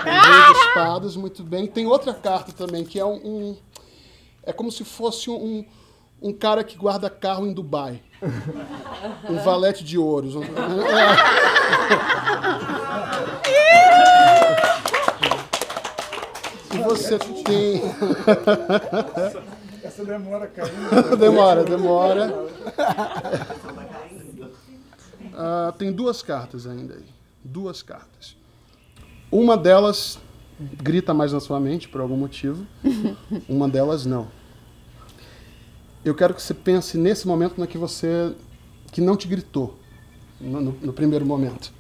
[0.05, 1.67] rei de espadas, muito bem.
[1.67, 3.57] Tem outra carta também que é um-
[4.45, 5.65] é como se fosse um,
[6.21, 8.03] um cara que guarda carro em Dubai.
[9.29, 10.35] Um valete de ouros.
[16.73, 17.81] E você tem.
[19.83, 21.17] Essa demora, cara.
[21.17, 22.47] demora, demora.
[25.35, 27.05] Ah, tem duas cartas ainda aí.
[27.43, 28.37] Duas cartas.
[29.31, 30.19] Uma delas
[30.59, 32.67] grita mais na sua mente por algum motivo.
[33.49, 34.29] Uma delas não.
[36.07, 38.33] Eu quero que você pense nesse momento na que você
[38.93, 39.77] que não te gritou
[40.41, 41.73] no, no- no primeiro momento.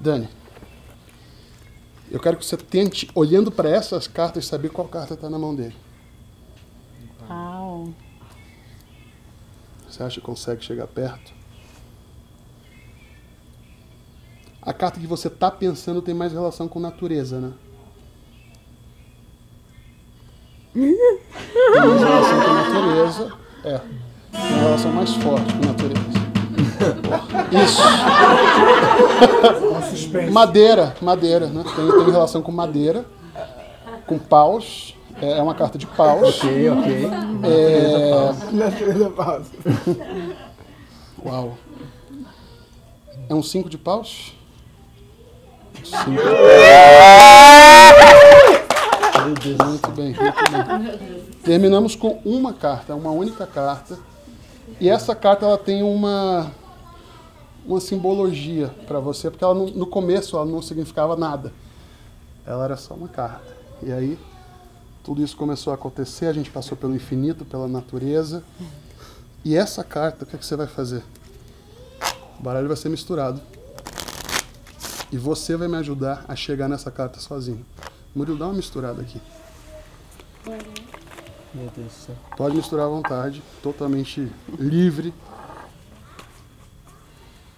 [0.00, 0.28] Dani,
[2.10, 5.54] eu quero que você tente, olhando para essas cartas, saber qual carta está na mão
[5.54, 5.76] dele.
[7.28, 7.94] Uau.
[9.88, 11.32] Você acha que consegue chegar perto?
[14.60, 17.52] A carta que você está pensando tem mais relação com natureza, né?
[20.74, 20.96] Tem
[21.74, 23.32] mais relação com a natureza.
[23.64, 23.80] É.
[24.32, 26.22] Tem uma relação mais forte com a natureza.
[27.52, 27.82] Isso.
[30.32, 31.62] madeira, madeira, né?
[31.76, 33.04] Tem, tem relação com madeira,
[34.06, 34.96] com paus.
[35.20, 36.38] É é uma carta de paus.
[36.38, 37.10] Ok, ok.
[37.44, 39.50] É, Natureza pausa.
[41.24, 41.56] Uau.
[43.28, 44.34] É um 5 de paus?
[49.24, 50.14] Muito bem, muito bem.
[51.44, 53.98] Terminamos com uma carta, uma única carta.
[54.80, 56.50] E essa carta ela tem uma
[57.64, 61.52] uma simbologia para você, porque ela não- no começo ela não significava nada.
[62.44, 63.56] Ela era só uma carta.
[63.82, 64.18] E aí
[65.04, 68.42] tudo isso começou a acontecer, a gente passou pelo infinito, pela natureza.
[69.44, 71.02] E essa carta, o que, é que você vai fazer?
[72.38, 73.40] O baralho vai ser misturado.
[75.12, 77.64] E você vai me ajudar a chegar nessa carta sozinho.
[78.14, 79.20] Murilo, dá uma misturada aqui.
[81.54, 82.16] Meu Deus do céu.
[82.36, 85.12] Pode misturar à vontade, totalmente livre.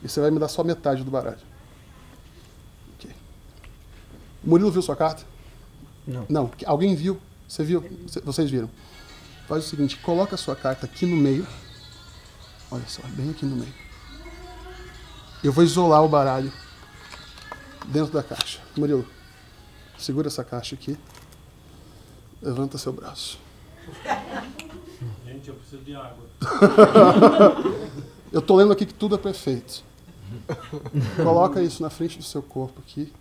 [0.03, 1.39] E você vai me dar só metade do baralho.
[2.95, 3.11] Ok.
[4.43, 5.25] Murilo viu sua carta?
[6.07, 6.27] Não.
[6.29, 6.51] Não.
[6.67, 7.19] Alguém viu?
[7.49, 7.83] Você viu?
[8.09, 8.71] Cê- Vocês viram?
[9.49, 11.47] Faz o seguinte, coloca a sua carta aqui no meio.
[12.71, 13.73] Olha só, bem aqui no meio.
[15.43, 16.53] Eu vou isolar o baralho
[17.87, 18.61] dentro da caixa.
[18.77, 19.07] Murilo,
[19.99, 20.97] segura essa caixa aqui.
[22.43, 23.39] Levanta seu braço.
[25.25, 26.27] Gente, eu preciso de água.
[28.33, 29.85] Eu tô lendo aqui que tudo é perfeito.
[31.23, 33.13] Coloca isso na frente do seu corpo aqui.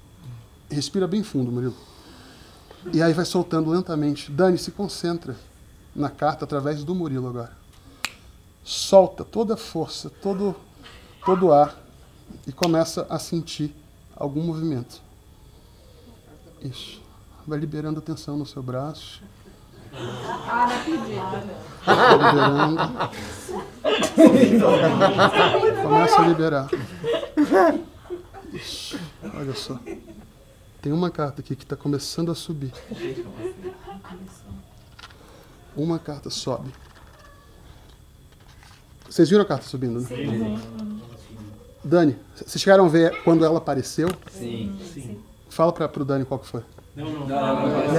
[0.71, 1.75] Respira bem fundo, Murilo.
[2.91, 4.31] E aí vai soltando lentamente.
[4.31, 5.35] Dani, se concentra
[5.95, 7.55] na carta através do Murilo agora.
[8.63, 10.55] Solta toda a força, todo
[11.25, 11.77] todo o ar
[12.45, 13.73] e começa a sentir
[14.15, 15.01] algum movimento.
[16.63, 17.01] Isso.
[17.45, 19.21] Vai liberando a tensão no seu braço.
[19.91, 21.57] Vai liberando.
[25.81, 26.69] Começa a liberar.
[28.53, 28.97] Isso.
[29.35, 29.79] Olha só.
[30.81, 32.73] Tem uma carta aqui que está começando a subir.
[35.75, 36.71] Uma carta sobe.
[39.09, 40.07] Vocês viram a carta subindo, né?
[41.83, 44.07] Dani, vocês chegaram a ver quando ela apareceu?
[44.31, 45.23] Sim.
[45.53, 46.63] Fala para pro Dani qual que foi.
[46.95, 47.05] Não,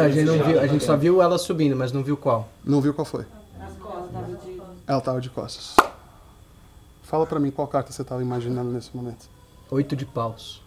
[0.00, 2.48] a gente não viu, a gente só viu ela subindo, mas não viu qual.
[2.64, 3.24] Não viu qual foi?
[4.84, 5.76] Ela estava de costas.
[7.04, 9.26] Fala para mim qual carta você estava imaginando nesse momento.
[9.70, 10.60] Oito de paus.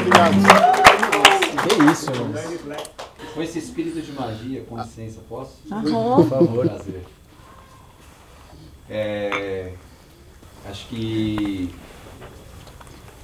[0.00, 0.34] Obrigado.
[1.68, 2.34] Que isso, mano.
[3.34, 5.58] Com esse espírito de magia, com licença, posso?
[5.68, 6.66] Por favor.
[6.66, 7.04] Prazer.
[8.94, 9.72] É,
[10.66, 11.74] acho que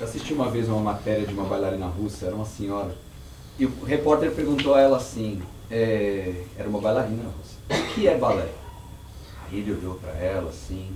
[0.01, 2.97] eu assisti uma vez uma matéria de uma bailarina russa, era uma senhora,
[3.59, 8.17] e o repórter perguntou a ela assim, é, era uma bailarina russa, o que é
[8.17, 8.51] balé?
[9.45, 10.91] Aí ele olhou para ela assim,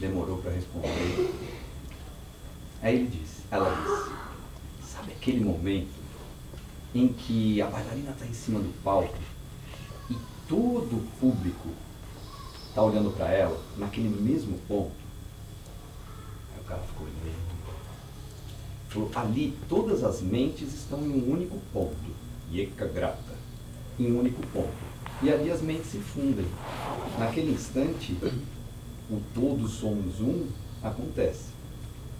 [0.00, 1.32] demorou para responder.
[2.82, 6.00] Aí ele disse, ela disse, sabe aquele momento
[6.92, 9.14] em que a bailarina está em cima do palco
[10.10, 10.16] e
[10.48, 11.68] todo o público
[12.70, 14.92] está olhando para ela naquele mesmo ponto.
[16.54, 17.50] Aí o cara ficou olhando.
[18.88, 21.96] Falou, ali todas as mentes estão em um único ponto.
[22.50, 23.38] Yeka grata.
[23.98, 24.72] Em um único ponto.
[25.22, 26.46] E ali as mentes se fundem.
[27.18, 28.16] Naquele instante,
[29.10, 30.46] o todos somos um
[30.82, 31.50] acontece.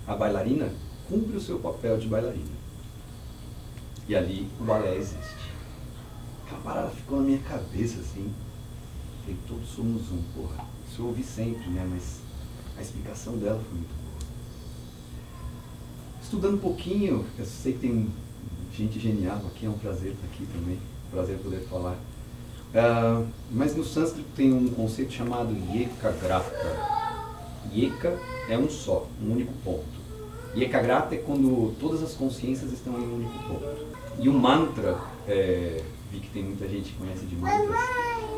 [0.07, 0.73] A bailarina
[1.09, 2.61] cumpre o seu papel de bailarina.
[4.09, 5.51] E ali o balé existe.
[6.45, 8.33] Aquela parada ficou na minha cabeça assim.
[9.21, 10.65] Falei, todos somos um, porra.
[10.89, 11.87] Isso eu ouvi sempre, né?
[11.91, 12.21] Mas
[12.77, 14.01] a explicação dela foi muito boa.
[16.23, 18.09] Estudando um pouquinho, eu sei que tem
[18.77, 20.79] gente genial aqui, é um prazer estar aqui também.
[21.11, 21.97] Prazer poder falar.
[22.75, 27.01] Ah, mas no sânscrito tem um conceito chamado Yekagrata.
[27.75, 28.19] Yeka
[28.49, 30.01] é um só, um único ponto.
[30.57, 33.87] Yekagrata é quando todas as consciências estão em um único ponto.
[34.19, 37.79] E o mantra, é, vi que tem muita gente que conhece de mantras,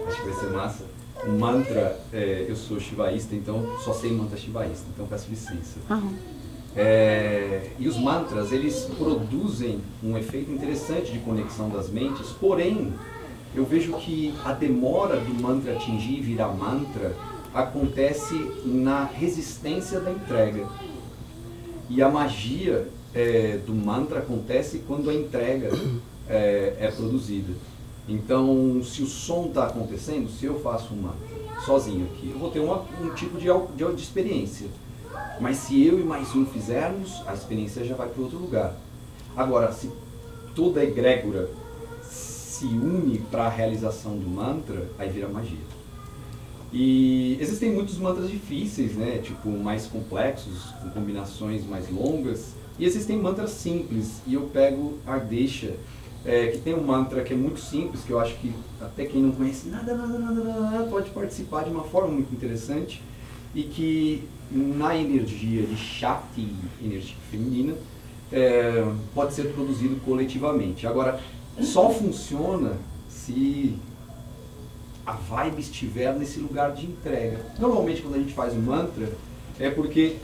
[0.06, 0.84] acho que vai ser massa.
[1.24, 5.78] O mantra, é, eu sou shivaísta, então só sei mantra shivaísta, então peço licença.
[6.74, 12.92] É, e os mantras, eles produzem um efeito interessante de conexão das mentes, porém,
[13.54, 17.14] eu vejo que a demora do mantra atingir e virar mantra
[17.52, 18.34] acontece
[18.64, 20.66] na resistência da entrega.
[21.90, 25.68] E a magia é, do mantra acontece quando a entrega
[26.28, 27.52] é, é produzida.
[28.08, 31.32] Então, se o som está acontecendo, se eu faço um mantra
[31.64, 33.46] sozinho aqui, eu vou ter uma, um tipo de,
[33.76, 34.66] de, de experiência.
[35.40, 38.74] Mas se eu e mais um fizermos, a experiência já vai para outro lugar.
[39.36, 39.90] Agora, se
[40.54, 41.48] toda egrégora
[42.02, 45.58] se une para a realização do mantra, aí vira magia.
[46.72, 49.18] E existem muitos mantras difíceis, né?
[49.18, 52.54] Tipo, mais complexos, com combinações mais longas.
[52.78, 54.22] E existem mantras simples.
[54.26, 55.74] E eu pego Ardesha,
[56.24, 59.22] é, que tem um mantra que é muito simples, que eu acho que até quem
[59.22, 63.02] não conhece nada, nada, nada, nada, pode participar de uma forma muito interessante.
[63.54, 67.74] E que na energia de Shakti, energia feminina,
[68.30, 70.86] é, pode ser produzido coletivamente.
[70.86, 71.20] Agora,
[71.60, 72.76] só funciona
[73.08, 73.76] se
[75.04, 77.44] a vibe estiver nesse lugar de entrega.
[77.58, 79.12] Normalmente, quando a gente faz um mantra,
[79.58, 80.16] é porque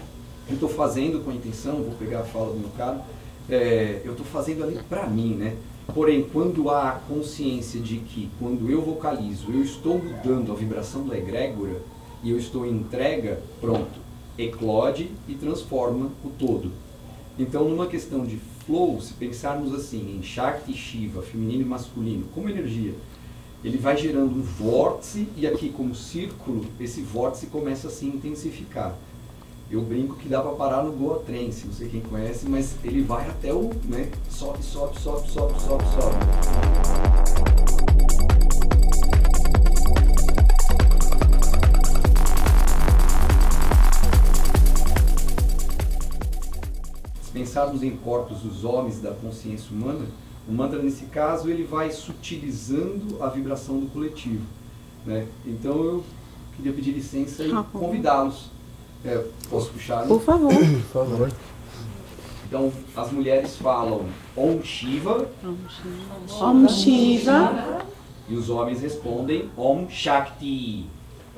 [0.48, 3.04] eu estou fazendo com a intenção, vou pegar a fala do meu cara,
[3.50, 5.56] é, eu estou fazendo ali para mim, né?
[5.94, 11.06] Porém, quando há a consciência de que, quando eu vocalizo, eu estou mudando a vibração
[11.06, 11.80] da egrégora
[12.22, 13.98] e eu estou em entrega, pronto,
[14.36, 16.70] eclode e transforma o todo.
[17.38, 18.36] Então, numa questão de
[18.66, 22.94] flow, se pensarmos assim em Shakti e Shiva, feminino e masculino, como energia,
[23.64, 28.94] ele vai gerando um vórtice e aqui como círculo, esse vórtice começa a se intensificar.
[29.70, 33.02] Eu brinco que dá para parar no Goa Trance, não sei quem conhece, mas ele
[33.02, 36.16] vai até o, né, sobe, sobe, sobe, sobe, sobe, sobe.
[47.20, 50.06] Se pensarmos em corpos dos homens da consciência humana,
[50.48, 54.46] o mantra nesse caso ele vai sutilizando a vibração do coletivo,
[55.04, 55.28] né?
[55.44, 56.04] Então eu
[56.56, 57.64] queria pedir licença e bom.
[57.64, 58.56] convidá-los.
[59.04, 60.02] É, posso puxar?
[60.02, 60.08] né?
[60.08, 60.52] Por favor.
[60.54, 61.32] Por favor.
[62.46, 65.28] Então as mulheres falam Om Shiva
[66.40, 67.78] Om Shiva.
[68.28, 70.86] e os homens respondem Om Shakti.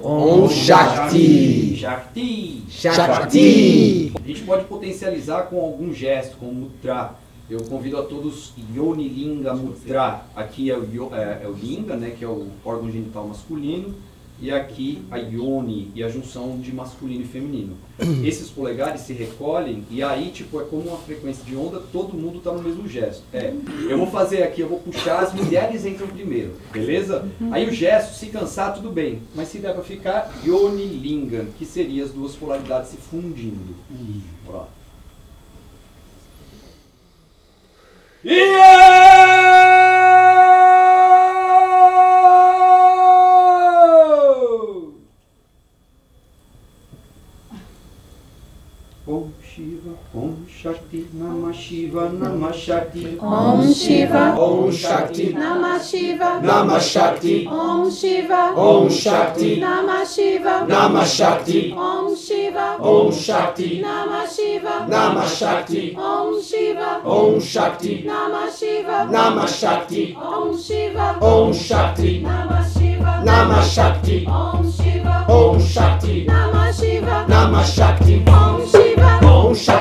[0.02, 1.76] Om Shakti.
[1.76, 2.64] Shakti.
[2.70, 4.12] Shakti.
[4.22, 7.14] A gente pode potencializar com algum gesto, como Mudra.
[7.50, 10.22] Eu convido a todos Yoni Linga Mudra.
[10.36, 13.92] Aqui é o, é- é o Linga, né, que é o órgão genital masculino.
[14.40, 17.76] E aqui a Yoni e a junção de masculino e feminino.
[18.24, 22.38] Esses polegares se recolhem e aí tipo é como uma frequência de onda, todo mundo
[22.38, 23.22] está no mesmo gesto.
[23.32, 23.52] É,
[23.88, 27.28] eu vou fazer aqui, eu vou puxar, as mulheres entram primeiro, beleza?
[27.50, 29.20] Aí o gesto, se cansar, tudo bem.
[29.34, 33.74] Mas se der para ficar, Yoni Linga, que seria as duas polaridades se fundindo.
[34.48, 34.64] Ó.
[38.24, 38.59] Iê!
[54.70, 55.34] Om Shakti.
[55.34, 56.40] Namah Shiva.
[56.40, 57.44] Namah Shakti.
[57.44, 58.54] Namashiva Namashakti Om Shiva.
[58.56, 59.58] Om Shakti.
[59.58, 60.66] Namah Shiva.
[60.70, 61.72] Namah Shakti.
[61.72, 62.78] Namashiva Namashakti Om Shiva.
[62.78, 63.82] Om Shakti.
[63.82, 64.86] Namah Shiva.
[64.88, 65.94] Namah Shakti.
[65.96, 67.08] Namashiva Namashakti Om Shiva.
[67.10, 68.12] Om Shakti.
[68.14, 68.98] Namah Shiva.
[69.10, 70.14] Namah Shakti.
[70.14, 71.16] Namashiva Namashakti Om Shiva.
[71.20, 72.22] Om Shakti.
[72.22, 73.12] Namah Shiva.
[73.26, 74.24] Namah Shakti.
[74.24, 75.26] Namashiva Namashakti Om Shiva.
[75.28, 76.26] Om Shakti.
[76.26, 77.26] Namah Shiva.
[77.28, 78.14] Namah Shakti.
[78.20, 79.26] Namashiva Namashakti Om Shiva.
[79.26, 79.79] Om Shakti.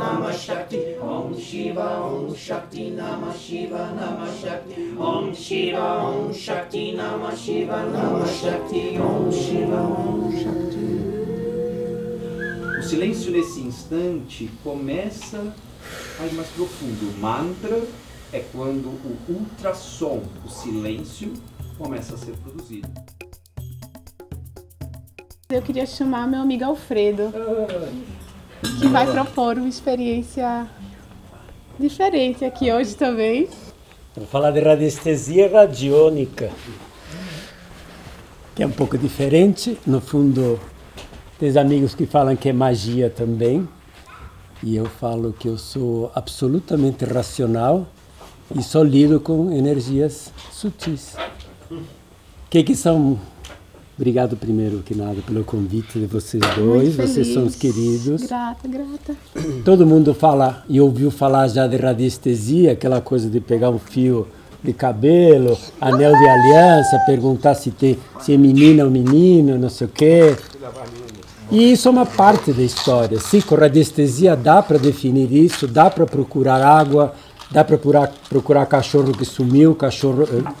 [0.00, 0.96] Namah Shakti.
[0.98, 1.88] Om Shiva.
[2.00, 2.90] Om Shakti.
[2.90, 3.92] Namah Shiva.
[3.92, 4.96] Namah Shakti.
[4.96, 5.86] Om Shiva.
[6.08, 6.94] Om Shakti.
[6.96, 7.78] Namah Shiva.
[7.92, 8.96] Namah Shakti.
[8.98, 9.76] Om Shiva.
[9.76, 10.88] Om Shakti.
[12.78, 15.54] O silêncio nesse instante começa
[16.18, 17.10] a ir mais profundo.
[17.10, 17.82] O mantra
[18.32, 21.34] é quando o ultrassom, o silêncio,
[21.76, 22.88] começa a ser produzido.
[25.50, 27.32] Eu queria chamar meu amigo Alfredo,
[28.62, 30.66] que vai propor uma experiência
[31.78, 33.48] diferente aqui hoje também.
[34.16, 36.50] Vou falar de radiestesia radiônica,
[38.54, 39.78] que é um pouco diferente.
[39.86, 40.60] No fundo,
[41.38, 43.66] tem amigos que falam que é magia também,
[44.62, 47.86] e eu falo que eu sou absolutamente racional
[48.54, 51.14] e só lido com energias sutis.
[51.70, 51.80] O
[52.50, 53.18] que, que são
[54.00, 56.96] Obrigado primeiro que nada pelo convite de vocês dois.
[56.96, 58.22] Vocês são os queridos.
[58.22, 59.14] Grata, grata.
[59.62, 64.26] Todo mundo fala e ouviu falar já de radiestesia, aquela coisa de pegar um fio
[64.64, 69.86] de cabelo, anel de aliança, perguntar se tem se é menina ou menino, não sei
[69.86, 70.34] o quê.
[71.50, 73.20] E isso é uma parte da história.
[73.20, 77.12] Sim, com radiestesia dá para definir isso, dá para procurar água,
[77.50, 80.52] dá para procurar, procurar cachorro que sumiu, cachorro, eh,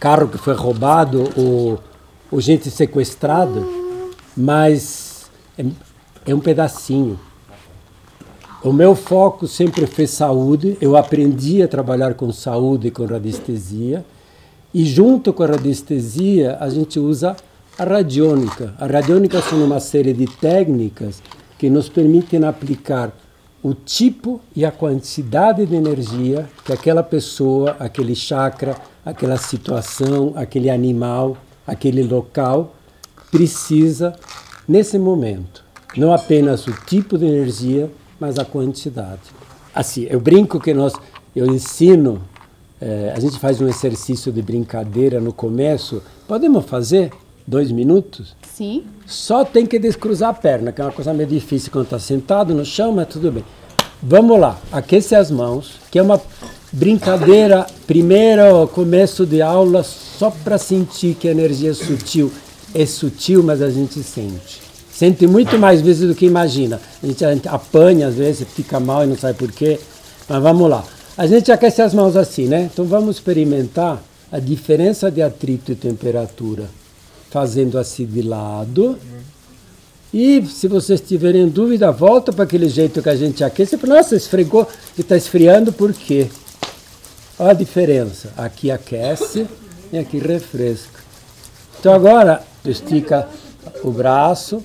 [0.00, 1.78] carro que foi roubado, ou
[2.30, 3.62] ou gente sequestrada,
[4.36, 5.64] mas é,
[6.26, 7.18] é um pedacinho.
[8.62, 10.76] O meu foco sempre foi saúde.
[10.80, 14.04] Eu aprendi a trabalhar com saúde e com radiestesia.
[14.74, 17.36] E junto com a radiestesia, a gente usa
[17.78, 18.74] a radiônica.
[18.78, 21.22] A radiônica são uma série de técnicas
[21.56, 23.12] que nos permitem aplicar
[23.62, 30.68] o tipo e a quantidade de energia que aquela pessoa, aquele chakra, aquela situação, aquele
[30.68, 31.36] animal
[31.68, 32.74] aquele local
[33.30, 34.14] precisa
[34.66, 35.62] nesse momento.
[35.96, 39.20] Não apenas o tipo de energia, mas a quantidade.
[39.74, 40.94] Assim, eu brinco que nós,
[41.36, 42.22] eu ensino,
[42.80, 46.02] é, a gente faz um exercício de brincadeira no começo.
[46.26, 47.12] Podemos fazer?
[47.46, 48.34] Dois minutos?
[48.42, 48.84] Sim.
[49.06, 52.54] Só tem que descruzar a perna, que é uma coisa meio difícil quando está sentado
[52.54, 53.44] no chão, mas tudo bem.
[54.02, 56.20] Vamos lá, aquecer as mãos, que é uma
[56.72, 62.32] brincadeira, primeiro começo de aula, só para sentir que a energia é sutil.
[62.74, 64.60] É sutil, mas a gente sente.
[64.92, 66.80] Sente muito mais vezes do que imagina.
[67.02, 69.78] A gente, a gente apanha, às vezes, fica mal e não sabe por quê.
[70.28, 70.84] Mas vamos lá.
[71.16, 72.68] A gente aquece as mãos assim, né?
[72.72, 76.64] Então vamos experimentar a diferença de atrito e temperatura.
[77.30, 78.98] Fazendo assim de lado.
[80.12, 83.78] E se vocês tiverem dúvida, volta para aquele jeito que a gente aquece.
[83.86, 84.66] Nossa, esfregou
[84.96, 86.28] e está esfriando por quê?
[87.38, 88.32] Olha a diferença.
[88.36, 89.46] Aqui aquece
[89.92, 91.00] e aqui refresca.
[91.78, 93.28] Então agora estica
[93.84, 94.60] o braço,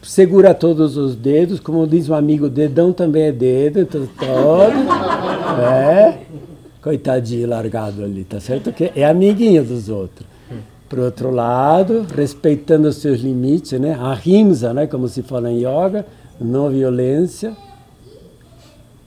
[0.00, 5.60] segura todos os dedos, como diz um amigo, dedão também é dedo, então todo.
[5.60, 6.18] É.
[6.80, 8.72] Coitadinho largado ali, tá certo?
[8.72, 10.26] Que é amiguinho dos outros.
[10.88, 13.98] Para o outro lado, respeitando os seus limites, né?
[13.98, 14.86] A rimsa, né?
[14.86, 16.06] como se fala em yoga,
[16.40, 17.56] não violência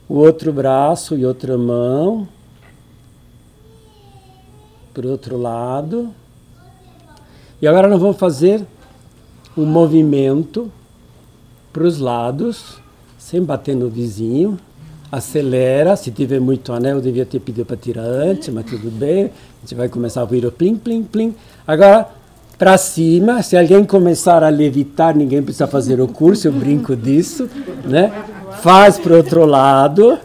[0.10, 2.28] o outro braço e outra mão
[4.94, 6.10] para o outro lado.
[7.62, 8.66] E agora nós vamos fazer
[9.56, 10.72] um movimento
[11.74, 12.80] para os lados,
[13.18, 14.58] sem bater no vizinho.
[15.12, 19.26] Acelera, se tiver muito anel, devia ter pedido para tirar antes, mas tudo bem.
[19.26, 19.30] A
[19.62, 21.36] gente vai começar a ouvir o plim, plim, plim.
[21.66, 22.10] Agora,
[22.58, 27.48] para cima, se alguém começar a levitar, ninguém precisa fazer o curso, eu brinco disso,
[27.86, 28.12] né?
[28.62, 30.18] Faz para o outro lado,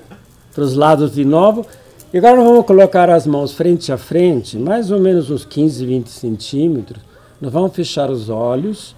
[0.55, 1.67] para os lados de novo.
[2.13, 5.85] E agora nós vamos colocar as mãos frente a frente, mais ou menos uns 15,
[5.85, 7.03] 20 centímetros.
[7.41, 8.97] Nós vamos fechar os olhos.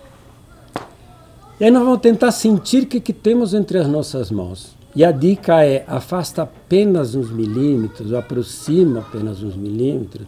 [1.58, 4.74] E aí nós vamos tentar sentir o que, que temos entre as nossas mãos.
[4.94, 10.26] E a dica é, afasta apenas uns milímetros, aproxima apenas uns milímetros,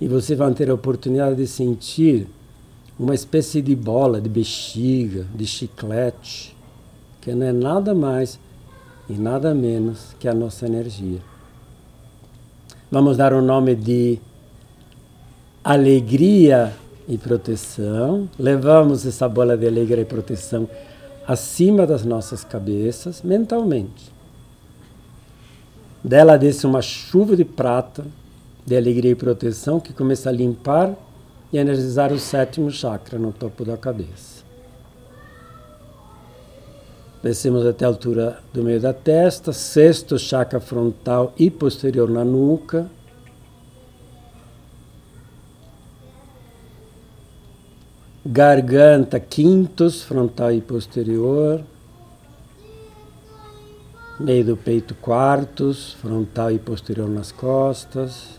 [0.00, 2.26] e você vai ter a oportunidade de sentir
[2.98, 6.53] uma espécie de bola, de bexiga, de chiclete,
[7.24, 8.38] que não é nada mais
[9.08, 11.20] e nada menos que a nossa energia.
[12.90, 14.20] Vamos dar o nome de
[15.64, 16.70] alegria
[17.08, 18.28] e proteção.
[18.38, 20.68] Levamos essa bola de alegria e proteção
[21.26, 24.12] acima das nossas cabeças, mentalmente.
[26.04, 28.04] Dela desce uma chuva de prata
[28.66, 30.94] de alegria e proteção que começa a limpar
[31.50, 34.43] e energizar o sétimo chakra no topo da cabeça.
[37.24, 42.86] Descemos até a altura do meio da testa, sexto chakra frontal e posterior na nuca.
[48.26, 51.62] Garganta, quintos, frontal e posterior.
[54.20, 58.38] Meio do peito, quartos, frontal e posterior nas costas.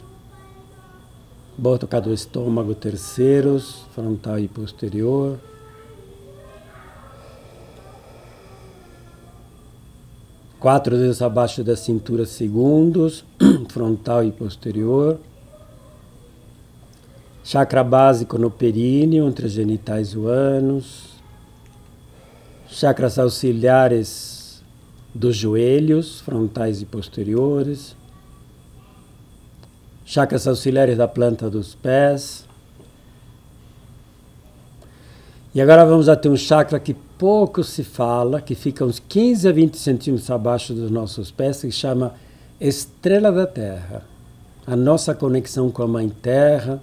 [1.57, 5.39] Boca do estômago, terceiros, frontal e posterior.
[10.59, 13.25] Quatro dedos abaixo da cintura segundos,
[13.69, 15.19] frontal e posterior.
[17.43, 21.15] Chakra básico no períneo, entre os genitais e o ânus.
[22.67, 24.63] Chakras auxiliares
[25.13, 27.95] dos joelhos, frontais e posteriores.
[30.05, 32.47] Chakras auxiliares da planta dos pés.
[35.53, 39.47] E agora vamos a ter um chakra que pouco se fala, que fica uns 15
[39.47, 42.13] a 20 centímetros abaixo dos nossos pés, que chama
[42.59, 44.03] Estrela da Terra.
[44.67, 46.81] A nossa conexão com a Mãe Terra,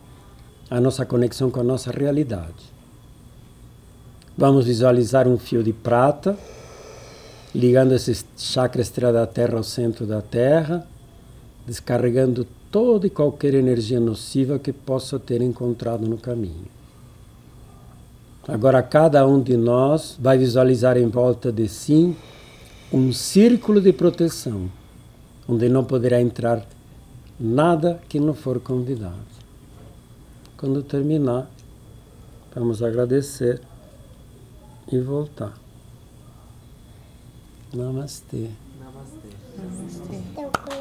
[0.70, 2.72] a nossa conexão com a nossa realidade.
[4.36, 6.36] Vamos visualizar um fio de prata
[7.54, 10.86] ligando esse chakra estrela da Terra ao centro da Terra,
[11.66, 16.66] descarregando toda e qualquer energia nociva que possa ter encontrado no caminho.
[18.46, 22.16] Agora, cada um de nós vai visualizar em volta de si
[22.92, 24.68] um círculo de proteção,
[25.48, 26.64] onde não poderá entrar
[27.38, 29.14] nada que não for convidado.
[30.56, 31.48] Quando terminar,
[32.54, 33.60] vamos agradecer
[34.90, 35.54] e voltar.
[37.72, 38.48] Namastê.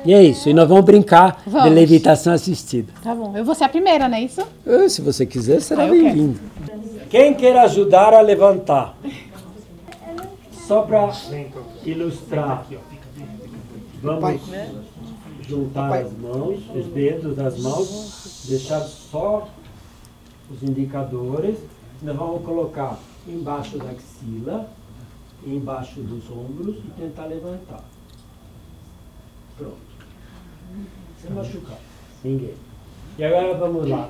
[0.03, 1.69] E é isso, e nós vamos brincar Vamos.
[1.69, 2.91] de levitação assistida.
[3.03, 3.37] Tá bom.
[3.37, 4.41] Eu vou ser a primeira, não é isso?
[4.65, 6.39] Ah, Se você quiser, será Ah, bem-vindo.
[7.11, 8.95] Quem quer ajudar a levantar?
[10.53, 11.11] Só para
[11.83, 12.65] ilustrar.
[14.01, 14.41] Vamos
[15.41, 19.45] juntar as mãos, os dedos das mãos, deixar só
[20.49, 21.57] os indicadores.
[22.01, 22.97] Nós vamos colocar
[23.27, 24.69] embaixo da axila,
[25.45, 27.83] embaixo dos ombros e tentar levantar.
[29.57, 29.75] Pronto.
[31.21, 31.77] Sem machucar.
[32.23, 32.55] Ninguém.
[33.17, 34.09] E agora vamos lá.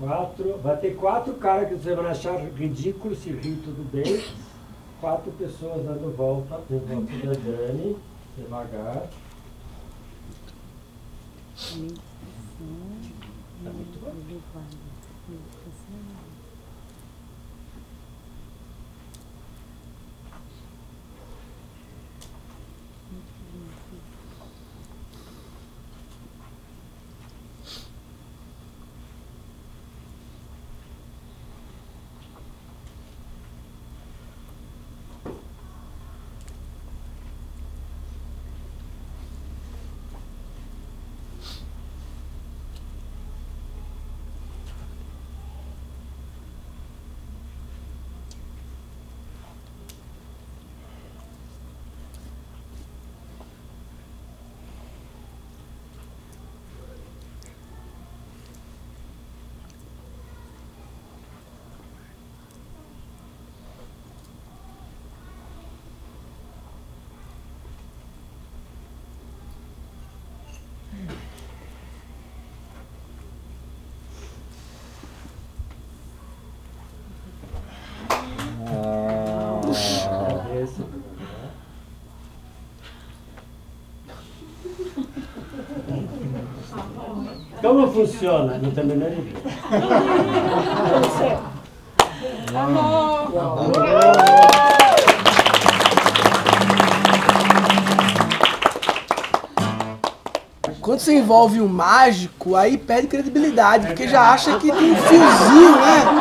[0.00, 4.24] Quatro, vai ter quatro caras que você vai achar ridículo se rir tudo bem.
[4.98, 7.98] Quatro pessoas dando volta em volta da Dani,
[8.34, 9.10] devagar.
[13.62, 14.79] Tá muito bom.
[79.70, 80.84] Esse.
[87.60, 88.58] Como funciona?
[88.58, 89.34] Não tem a menor ideia.
[100.80, 105.76] Quando você envolve um mágico, aí perde credibilidade, porque já acha que tem um fiozinho,
[105.76, 106.19] né?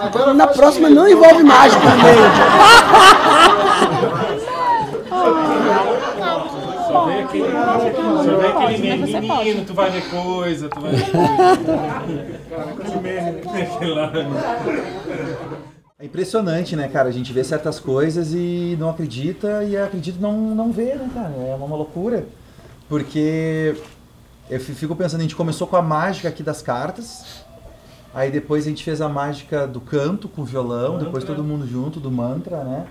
[0.00, 2.30] Agora Na próxima não envolve mágico no meio.
[6.86, 7.44] Só vem aquele,
[8.24, 11.80] só vem aquele meme, menino, tu vai ver coisa, tu vai ver coisa.
[15.98, 17.08] É impressionante, né, cara?
[17.08, 21.32] A gente vê certas coisas e não acredita, e acredita não, não vê, né, cara?
[21.46, 22.24] É uma loucura.
[22.88, 23.76] Porque
[24.48, 27.44] eu fi- fico pensando, a gente começou com a mágica aqui das cartas,
[28.14, 31.66] aí depois a gente fez a mágica do canto com o violão, depois todo mundo
[31.66, 32.86] junto, do mantra, né?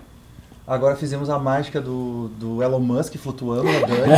[0.67, 4.13] Agora fizemos a mágica do, do Elon Musk flutuando na Dani.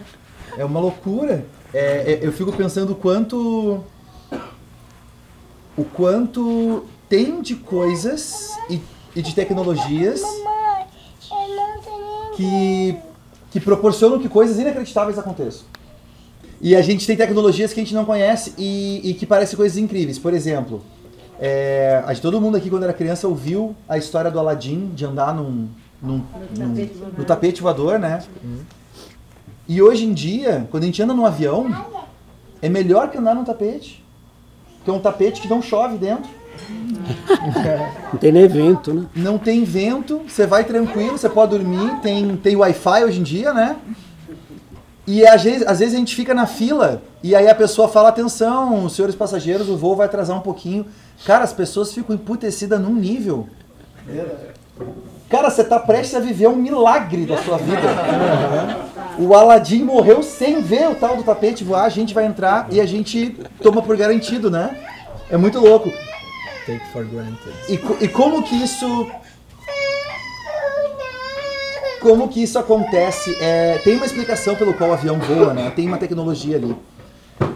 [0.56, 1.46] É uma loucura.
[1.72, 3.84] É, é, eu fico pensando o quanto.
[5.76, 8.80] O quanto tem de coisas e,
[9.14, 10.20] e de tecnologias
[12.36, 12.98] que,
[13.50, 15.62] que proporcionam que coisas inacreditáveis aconteçam.
[16.60, 19.78] E a gente tem tecnologias que a gente não conhece e, e que parecem coisas
[19.78, 20.18] incríveis.
[20.18, 20.82] Por exemplo,
[21.40, 25.68] é, todo mundo aqui quando era criança ouviu a história do Aladim de andar num,
[26.02, 26.22] num,
[26.58, 26.74] num-
[27.16, 28.22] no tapete voador, né?
[29.66, 31.70] E hoje em dia, quando a gente anda num avião,
[32.60, 34.04] é melhor que andar num tapete.
[34.78, 36.28] Porque é um tapete que não chove dentro.
[38.12, 39.06] Não tem nem evento, né?
[39.16, 43.54] Não tem vento, você vai tranquilo, você pode dormir, tem, tem Wi-Fi hoje em dia,
[43.54, 43.76] né?
[45.10, 48.10] E às vezes, às vezes a gente fica na fila e aí a pessoa fala,
[48.10, 50.86] atenção, senhores passageiros, o voo vai atrasar um pouquinho.
[51.26, 53.48] Cara, as pessoas ficam emputecidas num nível.
[55.28, 57.82] Cara, você tá prestes a viver um milagre da sua vida.
[59.18, 62.80] O Aladim morreu sem ver o tal do tapete voar, a gente vai entrar e
[62.80, 64.78] a gente toma por garantido, né?
[65.28, 65.90] É muito louco.
[66.66, 67.52] Take for granted.
[67.68, 69.10] E, e como que isso.
[72.00, 73.36] Como que isso acontece?
[73.40, 75.70] É, tem uma explicação pelo qual o avião voa, né?
[75.70, 76.74] Tem uma tecnologia ali.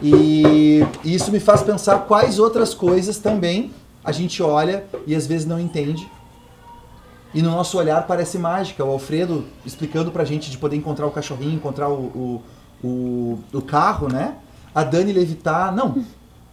[0.02, 3.72] E, isso me faz pensar quais outras coisas também
[4.04, 6.06] a gente olha e às vezes não entende.
[7.32, 8.84] E no nosso olhar parece mágica.
[8.84, 12.42] O Alfredo explicando pra gente de poder encontrar o cachorrinho, encontrar o, o,
[12.86, 14.36] o, o carro, né?
[14.74, 15.74] A Dani levitar.
[15.74, 16.04] Não,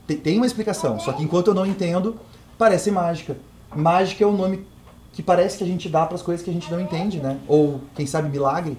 [0.08, 0.98] tem, tem uma explicação.
[1.00, 2.16] Só que enquanto eu não entendo,
[2.58, 3.38] parece mágica.
[3.76, 4.66] Mágica é o nome
[5.14, 7.38] que parece que a gente dá para as coisas que a gente não entende, né?
[7.48, 8.78] Ou, quem sabe, milagre.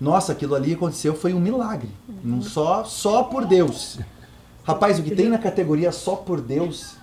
[0.00, 1.88] Nossa, aquilo ali aconteceu, foi um milagre.
[2.24, 4.00] Não só, só por Deus.
[4.64, 6.96] Rapaz, o que tem na categoria só por Deus,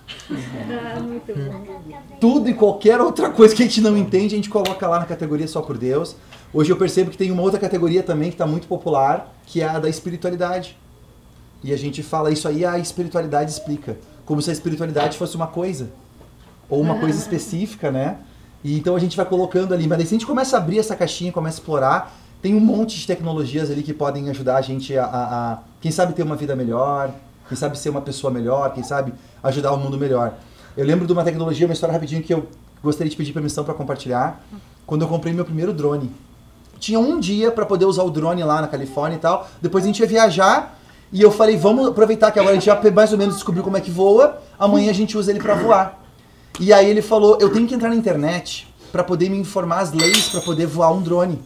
[2.18, 5.04] tudo e qualquer outra coisa que a gente não entende, a gente coloca lá na
[5.04, 6.16] categoria só por Deus.
[6.54, 9.68] Hoje eu percebo que tem uma outra categoria também que está muito popular, que é
[9.68, 10.76] a da espiritualidade.
[11.62, 13.98] E a gente fala isso aí, a espiritualidade explica.
[14.24, 15.90] Como se a espiritualidade fosse uma coisa.
[16.70, 18.18] Ou uma coisa específica, né?
[18.62, 19.86] E então a gente vai colocando ali.
[19.86, 22.60] Mas daí se a gente começa a abrir essa caixinha, começa a explorar, tem um
[22.60, 26.22] monte de tecnologias ali que podem ajudar a gente a, a, a quem sabe, ter
[26.22, 27.10] uma vida melhor,
[27.48, 29.12] quem sabe ser uma pessoa melhor, quem sabe
[29.42, 30.34] ajudar o mundo melhor.
[30.76, 32.46] Eu lembro de uma tecnologia, uma história rapidinho que eu
[32.82, 34.40] gostaria de pedir permissão para compartilhar.
[34.86, 36.10] Quando eu comprei meu primeiro drone.
[36.78, 39.48] Tinha um dia para poder usar o drone lá na Califórnia e tal.
[39.60, 40.78] Depois a gente ia viajar
[41.12, 43.76] e eu falei, vamos aproveitar que agora a gente já mais ou menos descobriu como
[43.76, 44.38] é que voa.
[44.58, 45.99] Amanhã a gente usa ele para voar.
[46.58, 49.92] E aí ele falou, eu tenho que entrar na internet para poder me informar as
[49.92, 51.40] leis para poder voar um drone.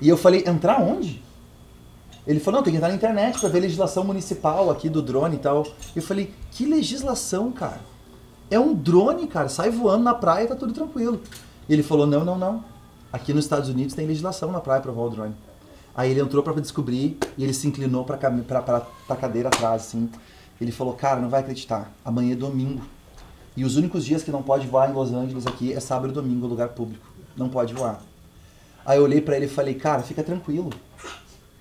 [0.00, 1.22] E eu falei, entrar onde?
[2.26, 5.36] Ele falou, não, tem que entrar na internet para ver legislação municipal aqui do drone
[5.36, 5.66] e tal.
[5.94, 7.80] Eu falei, que legislação, cara?
[8.50, 11.20] É um drone, cara, sai voando na praia, tá tudo tranquilo.
[11.68, 12.64] E ele falou, não, não, não.
[13.12, 15.34] Aqui nos Estados Unidos tem legislação na praia para voar o drone.
[15.94, 20.10] Aí ele entrou para descobrir e ele se inclinou para a cadeira atrás, assim.
[20.60, 22.82] Ele falou, cara, não vai acreditar, amanhã é domingo.
[23.56, 26.12] E os únicos dias que não pode voar em Los Angeles aqui é sábado e
[26.12, 27.06] domingo, lugar público.
[27.36, 28.02] Não pode voar.
[28.84, 30.70] Aí eu olhei para ele e falei, cara, fica tranquilo.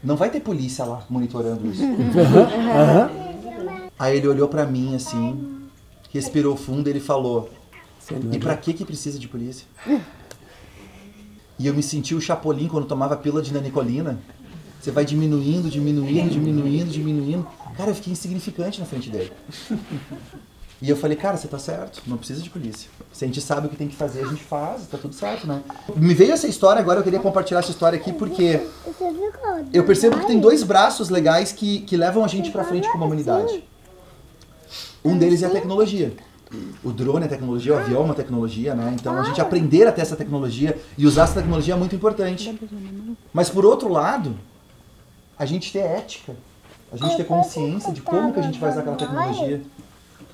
[0.04, 1.82] Não vai ter polícia lá monitorando isso.
[3.98, 5.64] Aí ele olhou para mim assim,
[6.14, 7.50] respirou fundo e ele falou:
[8.32, 9.66] E pra que que precisa de polícia?
[11.58, 14.20] E eu me senti o Chapolin quando tomava pílula de nanicolina.
[14.80, 17.48] Você vai diminuindo, diminuindo, diminuindo, diminuindo.
[17.76, 19.32] Cara, eu fiquei insignificante na frente dele.
[20.82, 22.90] E eu falei, cara, você tá certo, não precisa de polícia.
[23.12, 25.48] Se a gente sabe o que tem que fazer, a gente faz, tá tudo certo,
[25.48, 25.62] né?
[25.96, 28.62] Me veio essa história, agora eu queria compartilhar essa história aqui porque
[29.72, 33.06] eu percebo que tem dois braços legais que, que levam a gente pra frente como
[33.06, 33.64] humanidade.
[35.04, 36.14] Um deles é a tecnologia.
[36.84, 38.96] O drone é tecnologia, o avião é uma tecnologia, né?
[39.00, 42.60] Então a gente aprender a ter essa tecnologia e usar essa tecnologia é muito importante.
[43.34, 44.38] Mas por outro lado,
[45.38, 46.36] a gente ter ética,
[46.92, 49.62] a gente ter consciência de como que a gente vai usar aquela tecnologia.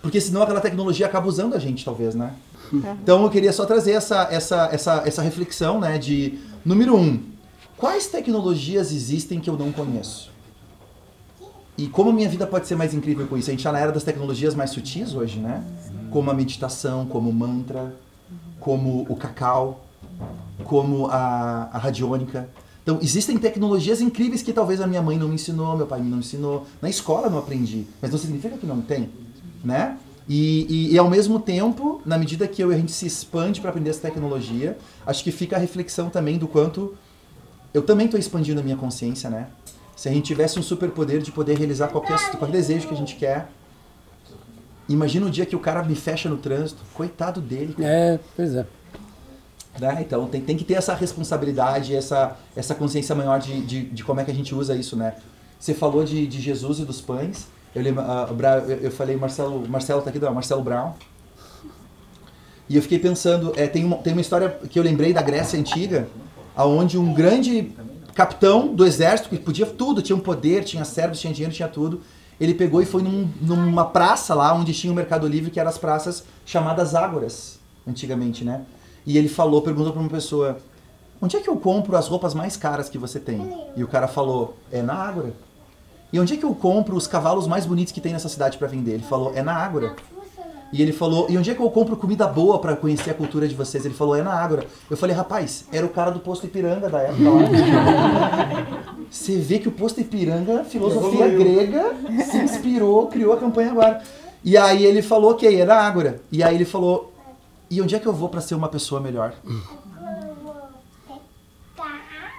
[0.02, 2.34] Porque senão aquela tecnologia acaba usando a gente, talvez, né?
[3.04, 5.98] Então eu queria só trazer essa, essa, essa, essa reflexão, né?
[5.98, 7.22] De, número um,
[7.78, 10.32] quais tecnologias existem que eu não conheço?
[11.78, 13.50] E como a minha vida pode ser mais incrível com isso?
[13.50, 15.64] A gente está na era das tecnologias mais sutis hoje, né?
[16.10, 17.96] Como a meditação, como o mantra,
[18.60, 19.86] como o cacau,
[20.64, 22.50] como a, a radiônica.
[22.84, 26.20] Então, existem tecnologias incríveis que talvez a minha mãe não me ensinou, meu pai não
[26.20, 29.10] ensinou, na escola não aprendi, mas não significa que não tem,
[29.64, 29.98] né?
[30.28, 33.70] E, e, e ao mesmo tempo, na medida que eu, a gente se expande para
[33.70, 36.96] aprender essa tecnologia, acho que fica a reflexão também do quanto
[37.74, 39.48] eu também estou expandindo a minha consciência, né?
[39.96, 43.16] Se a gente tivesse um superpoder de poder realizar qualquer, qualquer desejo que a gente
[43.16, 43.50] quer,
[44.90, 47.74] imagina o dia que o cara me fecha no trânsito, coitado dele.
[47.74, 47.90] cara.
[47.90, 48.66] É, pois é.
[49.80, 49.98] Né?
[50.02, 54.20] Então tem, tem que ter essa responsabilidade, essa, essa consciência maior de, de, de como
[54.20, 55.16] é que a gente usa isso, né?
[55.58, 57.48] Você falou de, de Jesus e dos pães.
[57.74, 58.28] Eu, lembro, ah,
[58.82, 60.94] eu, falei, Marcelo, Marcelo tá aqui, não, Marcelo Brown.
[62.68, 65.60] E eu fiquei pensando, é, tem, uma, tem uma história que eu lembrei da Grécia
[65.60, 66.08] Antiga,
[66.56, 67.72] aonde um grande
[68.14, 72.02] capitão do exército, que podia tudo, tinha um poder, tinha servos, tinha dinheiro, tinha tudo,
[72.40, 75.70] ele pegou e foi num- numa praça lá, onde tinha o Mercado Livre, que eram
[75.70, 78.62] as praças chamadas ágoras, antigamente, né?
[79.06, 80.58] E ele falou, perguntou para uma pessoa,
[81.22, 83.38] onde é que eu compro as roupas mais caras que você tem?
[83.76, 85.34] E o cara falou, é na Ágora.
[86.14, 88.68] E onde é que eu compro os cavalos mais bonitos que tem nessa cidade para
[88.68, 88.94] vender?
[88.94, 89.96] Ele falou, é na Ágora.
[90.74, 93.48] E ele falou, e onde é que eu compro comida boa para conhecer a cultura
[93.48, 93.84] de vocês?
[93.86, 94.66] Ele falou, é na Ágora.
[94.90, 99.02] Eu falei, rapaz, era o cara do posto Ipiranga da época lá.
[99.12, 101.94] Você vê que o posto Ipiranga, filosofia grega,
[102.24, 104.02] se inspirou, criou a campanha agora.
[104.44, 106.22] E aí ele falou, ok, era Ágora.
[106.32, 107.12] E aí ele falou,
[107.70, 109.34] e onde é que eu vou para ser uma pessoa melhor?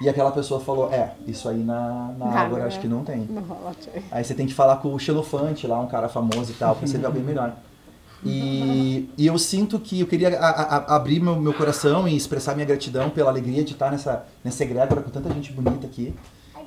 [0.03, 2.67] E aquela pessoa falou, é, isso aí na, na Nada, Ágora né?
[2.69, 3.21] acho que não tem.
[3.31, 3.93] Não tchau.
[4.11, 6.87] Aí você tem que falar com o Xenofante lá, um cara famoso e tal, pra
[6.87, 7.55] você ver alguém melhor.
[8.25, 12.55] E, e eu sinto que eu queria a- a- abrir meu, meu coração e expressar
[12.55, 16.15] minha gratidão pela alegria de estar nessa, nessa egrégora com tanta gente bonita aqui.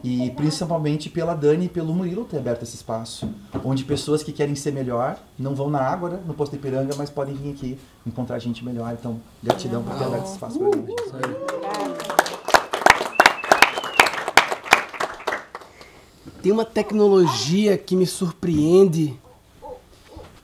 [0.03, 3.27] E principalmente pela Dani e pelo Murilo ter aberto esse espaço.
[3.63, 7.33] Onde pessoas que querem ser melhor não vão na Ágora, no Posto Ipiranga, mas podem
[7.33, 8.93] vir aqui encontrar gente melhor.
[8.93, 11.84] Então, gratidão por ter aberto esse espaço pra gente.
[16.46, 19.20] Tem uma tecnologia que me surpreende,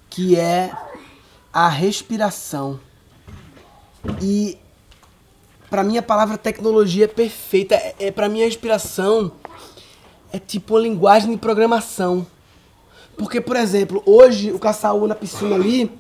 [0.10, 0.72] que é
[1.54, 2.80] a respiração.
[4.20, 4.58] E
[5.70, 7.76] para mim a palavra tecnologia é perfeita.
[7.76, 9.32] É, é para mim a respiração
[10.34, 12.26] é tipo linguagem de programação.
[13.16, 15.92] Porque, por exemplo, hoje o Caçaú na piscina ali,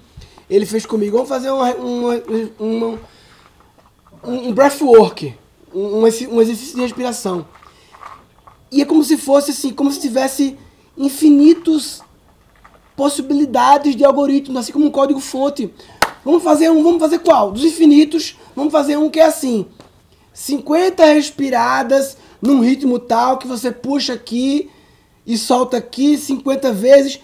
[0.49, 2.15] ele fez comigo, vamos fazer uma, uma,
[2.57, 2.99] uma,
[4.23, 5.35] um um breathwork,
[5.71, 7.45] um, um exercício de respiração.
[8.71, 10.57] E é como se fosse assim, como se tivesse
[10.97, 12.01] infinitos
[12.95, 15.73] possibilidades de algoritmos, assim como um código fonte.
[16.23, 17.51] Vamos fazer um, vamos fazer qual?
[17.51, 19.65] Dos infinitos, vamos fazer um que é assim:
[20.33, 24.69] 50 respiradas num ritmo tal que você puxa aqui
[25.25, 27.19] e solta aqui 50 vezes.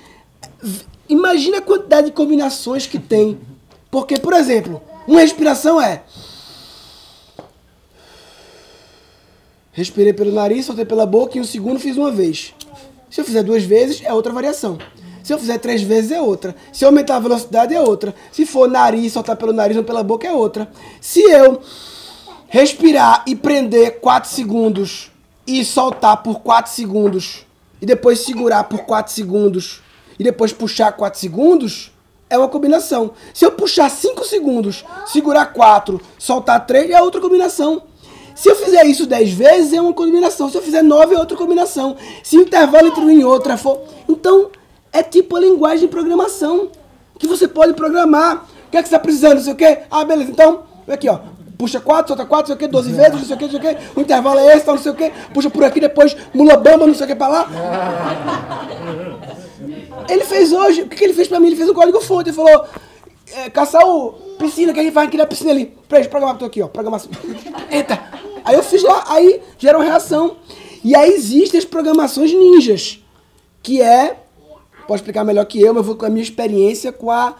[1.07, 3.39] Imagina a quantidade de combinações que tem.
[3.89, 6.03] Porque, por exemplo, uma respiração é
[9.77, 12.51] Respirei pelo nariz, soltei pela boca e um segundo fiz uma vez.
[13.11, 14.79] Se eu fizer duas vezes, é outra variação.
[15.21, 16.55] Se eu fizer três vezes, é outra.
[16.73, 18.15] Se eu aumentar a velocidade, é outra.
[18.31, 20.67] Se for nariz, soltar pelo nariz ou pela boca, é outra.
[20.99, 21.61] Se eu
[22.47, 25.11] respirar e prender 4 segundos
[25.45, 27.45] e soltar por 4 segundos
[27.79, 29.83] e depois segurar por 4 segundos
[30.17, 31.91] e depois puxar 4 segundos,
[32.31, 33.11] é uma combinação.
[33.31, 37.83] Se eu puxar 5 segundos, segurar 4, soltar 3, é outra combinação.
[38.37, 40.47] Se eu fizer isso 10 vezes, é uma combinação.
[40.47, 41.97] Se eu fizer 9, é outra combinação.
[42.21, 43.79] Se o intervalo entre uma e outra for.
[44.07, 44.51] Então,
[44.93, 46.69] é tipo a linguagem de programação.
[47.17, 48.45] Que você pode programar.
[48.67, 49.37] O que é que você está precisando?
[49.37, 49.79] Não sei o quê.
[49.89, 50.29] Ah, beleza.
[50.29, 51.17] Então, aqui, ó.
[51.57, 53.51] Puxa 4, solta 4, não sei o quê, 12 vezes, não sei o quê, não
[53.51, 53.77] sei o quê.
[53.95, 55.11] O intervalo é esse, tal, não sei o quê.
[55.33, 57.49] Puxa por aqui, depois mula bamba, não sei o quê pra lá.
[60.07, 61.47] Ele fez hoje, o que, que ele fez pra mim?
[61.47, 62.29] Ele fez um código fonte.
[62.29, 62.67] Ele falou:
[63.35, 65.75] é, Caçaú, piscina, que a gente faz aqui na piscina ali.
[65.89, 66.67] Pra gente programar, tô aqui, ó.
[66.67, 67.09] Programação.
[67.71, 68.26] Eita!
[68.47, 70.37] Aí eu fiz lá, aí gera uma reação.
[70.81, 73.03] E aí existem as programações ninjas,
[73.61, 74.17] que é,
[74.87, 77.35] pode explicar melhor que eu, mas eu vou com a minha experiência com a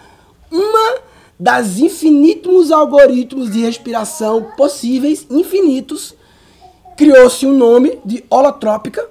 [0.51, 0.99] uma
[1.39, 6.13] das infinitos algoritmos de respiração possíveis, infinitos.
[6.97, 9.09] Criou-se um nome de holotrópica,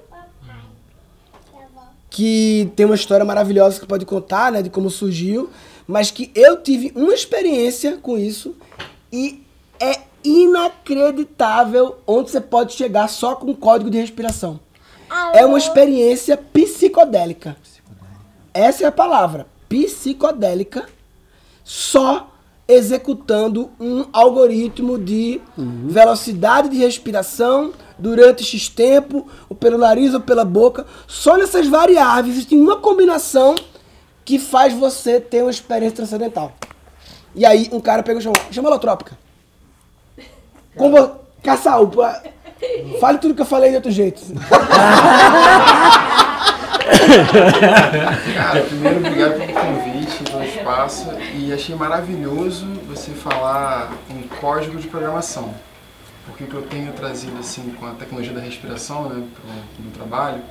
[2.11, 5.49] que tem uma história maravilhosa que pode contar, né, de como surgiu,
[5.87, 8.55] mas que eu tive uma experiência com isso
[9.11, 9.41] e
[9.79, 14.59] é inacreditável onde você pode chegar só com código de respiração.
[15.33, 17.55] É uma experiência psicodélica.
[18.53, 20.85] Essa é a palavra, psicodélica,
[21.63, 22.31] só
[22.67, 30.43] executando um algoritmo de velocidade de respiração durante X tempo, ou pelo nariz ou pela
[30.43, 30.85] boca.
[31.07, 33.55] Só nessas variáveis existe uma combinação
[34.25, 36.51] que faz você ter uma experiência transcendental.
[37.33, 39.17] E aí um cara pegou e chamou, chama holotrópica.
[40.77, 42.03] Como Caçaú, pô,
[42.99, 44.21] fale tudo que eu falei de outro jeito.
[48.35, 51.07] Cara, primeiro, obrigado pelo convite, pelo espaço.
[51.35, 55.53] E achei maravilhoso você falar em código de programação.
[56.25, 59.43] Porque o que eu tenho trazido assim com a tecnologia da respiração né, para
[59.79, 60.41] o meu trabalho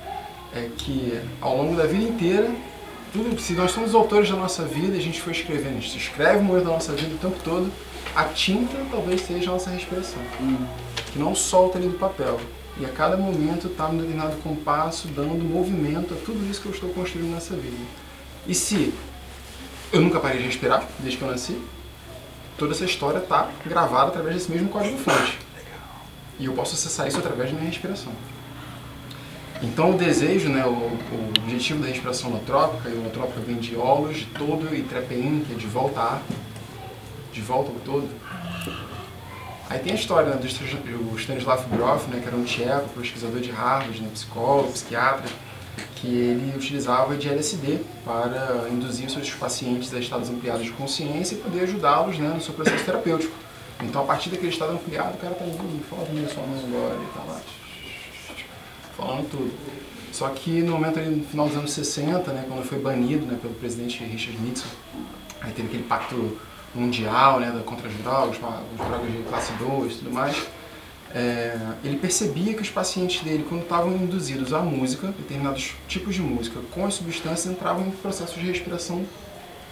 [0.54, 2.50] é que ao longo da vida inteira,
[3.12, 6.38] tudo, se nós somos autores da nossa vida a gente for escrevendo, a gente escreve
[6.38, 7.70] o momento da nossa vida o tempo todo,
[8.14, 10.20] a tinta talvez seja a nossa respiração.
[11.12, 12.38] Que não solta ali do papel.
[12.78, 16.72] E a cada momento está num determinado compasso, dando movimento a tudo isso que eu
[16.72, 17.76] estou construindo nessa vida.
[18.46, 18.92] E se
[19.92, 21.58] eu nunca parei de respirar, desde que eu nasci,
[22.58, 25.38] toda essa história está gravada através desse mesmo código-fonte.
[26.38, 28.12] E eu posso acessar isso através da minha respiração.
[29.62, 34.18] Então o desejo, né, o, o objetivo da respiração holotrópica, e holotrópica vem de holos,
[34.18, 36.20] de todo, e trepein, que é de volta a,
[37.36, 38.08] de volta ao todo.
[39.68, 43.50] Aí tem a história né, do Stanislav Grof, né, que era um tcheco, pesquisador de
[43.50, 45.28] Harvard, né, psicólogo, psiquiatra,
[45.96, 51.38] que ele utilizava de LSD para induzir seus pacientes a estados ampliados de consciência e
[51.38, 53.34] poder ajudá-los né, no seu processo terapêutico.
[53.82, 55.52] Então, a partir daquele estado ampliado, o cara tá ali,
[55.90, 57.40] fala comigo sua mão agora, e tá lá,
[58.96, 59.52] falando tudo.
[60.12, 63.36] Só que no momento ali, no final dos anos 60, né, quando foi banido né,
[63.42, 64.68] pelo presidente Richard Nixon,
[65.42, 66.38] aí teve aquele pacto
[66.76, 70.46] mundial né, contra as drogas, as drogas de classe 2 e tudo mais,
[71.14, 76.20] é, ele percebia que os pacientes dele, quando estavam induzidos à música, determinados tipos de
[76.20, 79.04] música, com as substâncias, entravam em processos de respiração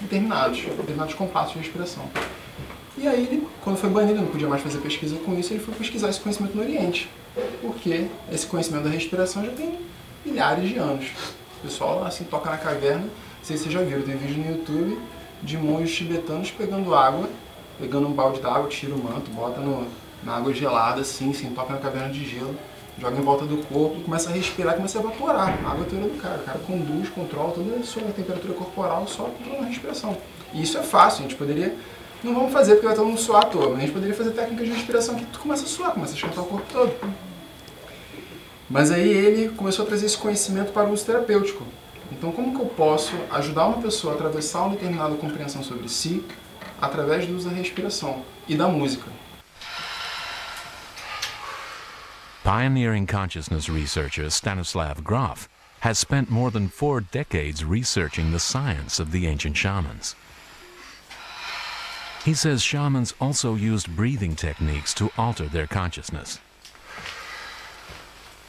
[0.01, 2.09] determinados, determinados compassos de respiração.
[2.97, 5.75] E aí, ele, quando foi banido, não podia mais fazer pesquisa com isso, ele foi
[5.75, 7.11] pesquisar esse conhecimento no Oriente.
[7.61, 9.79] Porque esse conhecimento da respiração já tem
[10.25, 11.07] milhares de anos.
[11.59, 13.07] O pessoal assim toca na caverna,
[13.43, 14.99] vocês já viram, tem vídeo no YouTube
[15.45, 17.29] de monges tibetanos pegando água,
[17.79, 19.87] pegando um balde d'água, tira o manto, bota no,
[20.23, 22.57] na água gelada, assim, assim, toca na caverna de gelo,
[22.99, 25.59] joga em volta do corpo, começa a respirar, começa a evaporar.
[25.65, 26.39] A água toda do cara.
[26.39, 30.17] O cara conduz, controla toda a sua temperatura corporal só controlando a respiração.
[30.53, 31.77] E isso é fácil, a gente poderia
[32.25, 34.31] não vamos fazer porque vai todo mundo suar à toa, mas a gente poderia fazer
[34.31, 36.95] técnicas de respiração que tu começa a suar, começa a esquentar o corpo todo.
[38.69, 41.63] Mas aí ele começou a trazer esse conhecimento para o uso terapêutico.
[42.17, 46.25] Então, como que eu posso ajudar uma pessoa a atravessar uma determinada compreensão sobre si
[46.81, 49.11] através do uso da respiração e da música?
[52.45, 55.49] Pioneering consciousness researcher Stanislav Grof
[55.81, 60.15] has spent more than four decades researching the science of the ancient shamans.
[62.25, 66.39] He says shamans also used breathing techniques to alter their consciousness.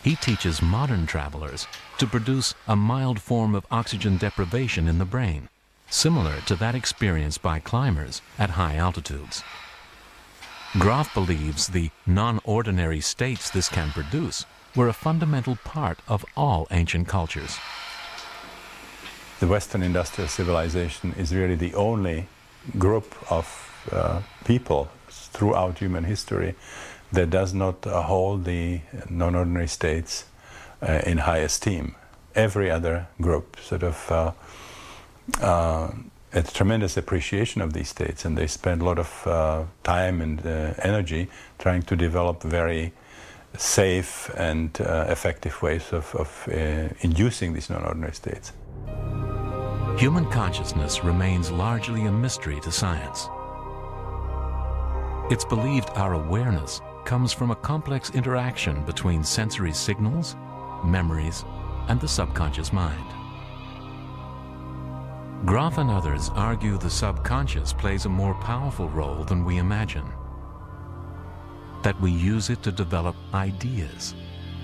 [0.05, 1.65] He teaches modern travelers
[1.97, 5.49] to produce a mild form of oxygen deprivation in the brain,
[5.89, 9.43] similar to that experienced by climbers at high altitudes.
[10.77, 14.45] Groff believes the non-ordinary states this can produce
[14.75, 17.57] were a fundamental part of all ancient cultures.
[19.39, 22.27] The Western industrial civilization is really the only
[22.77, 23.47] group of
[23.91, 26.53] uh, people throughout human history
[27.15, 30.25] that does not uh, hold the non-ordinary states
[30.81, 31.95] uh, in high esteem.
[32.35, 34.31] Every other group sort of uh,
[35.41, 35.91] uh,
[36.53, 40.45] tremendous appreciation of these states, and they spend a lot of uh, time and
[40.79, 42.91] energy trying to develop very
[43.57, 46.47] safe and effective ways of, of
[46.99, 48.51] inducing these non-ordinary states.
[49.97, 53.29] Human consciousness remains largely a mystery to science.
[55.31, 60.35] It's believed our awareness comes from a complex interaction between sensory signals,
[60.83, 61.45] memories,
[61.87, 63.05] and the subconscious mind.
[65.45, 70.11] Graf and others argue the subconscious plays a more powerful role than we imagine.
[71.83, 74.15] That we use it to develop ideas,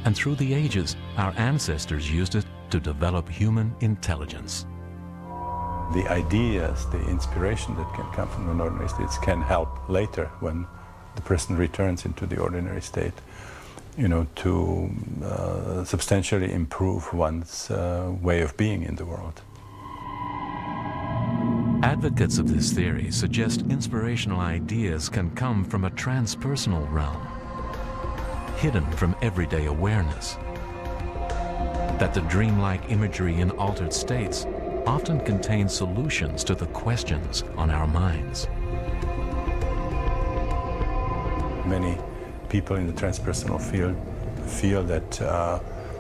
[0.06, 4.66] and through the ages, our ancestors used it to develop human intelligence
[5.94, 10.66] the ideas, the inspiration that can come from the ordinary states can help later when
[11.16, 13.14] the person returns into the ordinary state,
[13.98, 14.90] you know, to
[15.24, 19.42] uh, substantially improve one's uh, way of being in the world.
[21.84, 27.26] Advocates of this theory suggest inspirational ideas can come from a transpersonal realm,
[28.58, 30.38] hidden from everyday awareness.
[32.00, 34.46] That the dreamlike imagery in altered states
[34.86, 38.48] often contain solutions to the questions on our minds.
[41.72, 41.98] Many
[42.50, 43.96] people in the transpersonal field
[44.46, 45.60] feel that uh,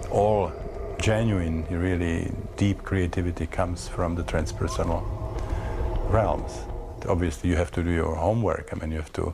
[0.10, 0.52] all
[0.99, 5.02] genuine, really deep creativity comes from the transpersonal
[6.11, 6.52] realms.
[7.07, 8.69] Obviously, you have to do your homework.
[8.73, 9.34] I mean, you have to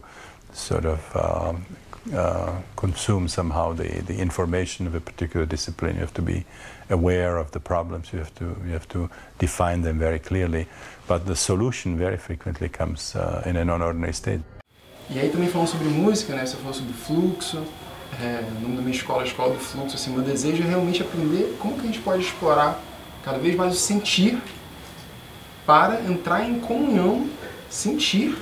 [0.54, 1.66] sort of um,
[2.14, 5.96] uh, consume somehow the, the information of a particular discipline.
[5.96, 6.46] You have to be
[6.92, 8.14] aware of the problems.
[8.14, 9.10] You have to you have to
[9.40, 10.68] define them very clearly.
[11.08, 14.42] But the solution very frequently comes uh, in a non-ordinary state.
[15.10, 16.46] E aí também falando sobre música, né?
[16.46, 17.64] Você falou sobre fluxo.
[18.22, 19.96] É, o nome da minha escola a Escola do Fluxo.
[19.96, 22.82] Assim, meu desejo é realmente aprender como que a gente pode explorar
[23.24, 24.38] cada vez mais o sentir
[25.66, 27.28] para entrar em comunhão,
[27.70, 28.38] sentir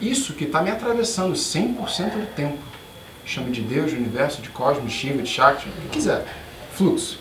[0.00, 2.58] isso que está me atravessando 100% do tempo.
[3.24, 6.24] Chame de Deus, de universo, de cosmos, de Shiva, de Shakti, o que quiser.
[6.74, 7.18] Fluxo.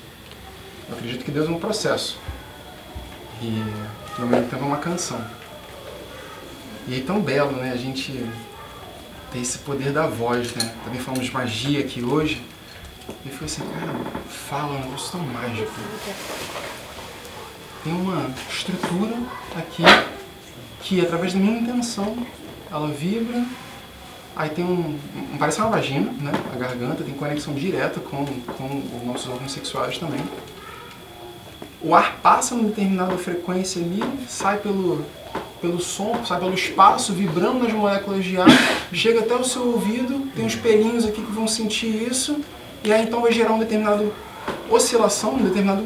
[0.89, 2.17] Eu acredito que Deus é um processo.
[3.41, 3.63] E,
[4.19, 5.23] ao mesmo tempo, é uma canção.
[6.87, 7.71] E é tão belo, né?
[7.71, 8.25] A gente
[9.31, 10.73] ter esse poder da voz, né?
[10.83, 12.41] Também falamos de magia aqui hoje.
[13.25, 13.93] E foi assim, cara,
[14.27, 15.71] fala um negócio tão mágico.
[17.83, 19.15] Tem uma estrutura
[19.57, 19.83] aqui
[20.81, 22.15] que, através da minha intenção,
[22.71, 23.43] ela vibra
[24.35, 24.97] Aí tem um,
[25.33, 26.31] um, parece uma vagina, né?
[26.53, 30.21] A garganta tem conexão direta com, com os nossos órgãos sexuais também.
[31.81, 35.05] o ar passa numa determinada frequência ali, sai pelo,
[35.61, 38.47] pelo som, sai pelo espaço, vibrando nas moléculas de ar,
[38.91, 42.39] chega até o seu ouvido, tem uns pelinhos aqui que vão sentir isso,
[42.83, 44.03] e aí então vai gerar uma determinada
[44.69, 45.85] oscilação, um determinado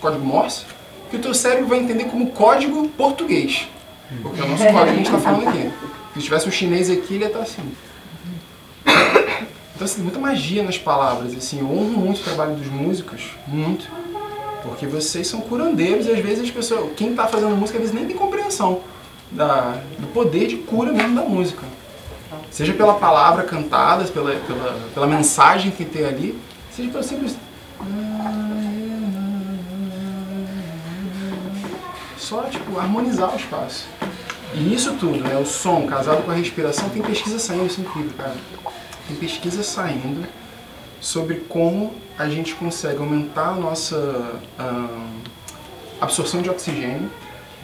[0.00, 0.64] código Morse,
[1.10, 3.68] que o teu cérebro vai entender como código português.
[4.22, 5.70] Porque é o nosso código que a gente está falando aqui.
[6.14, 7.62] Se tivesse um chinês aqui, ele ia estar assim.
[9.74, 11.34] Então, assim, muita magia nas palavras.
[11.34, 13.90] Assim, eu honro muito o trabalho dos músicos, muito.
[14.62, 17.94] Porque vocês são curandeiros e às vezes as pessoas, quem está fazendo música, às vezes
[17.94, 18.80] nem tem compreensão
[19.30, 21.62] da, do poder de cura mesmo da música.
[22.50, 26.38] Seja pela palavra cantada, pela, pela, pela mensagem que tem ali,
[26.70, 27.36] seja pelo simples.
[32.16, 33.86] Só, tipo, harmonizar o espaço.
[34.54, 35.36] E isso tudo, né?
[35.36, 38.36] O som casado com a respiração, tem pesquisa saindo, isso é incrível, cara.
[39.08, 40.26] Tem pesquisa saindo
[41.00, 45.20] sobre como a gente consegue aumentar a nossa uh,
[46.00, 47.10] absorção de oxigênio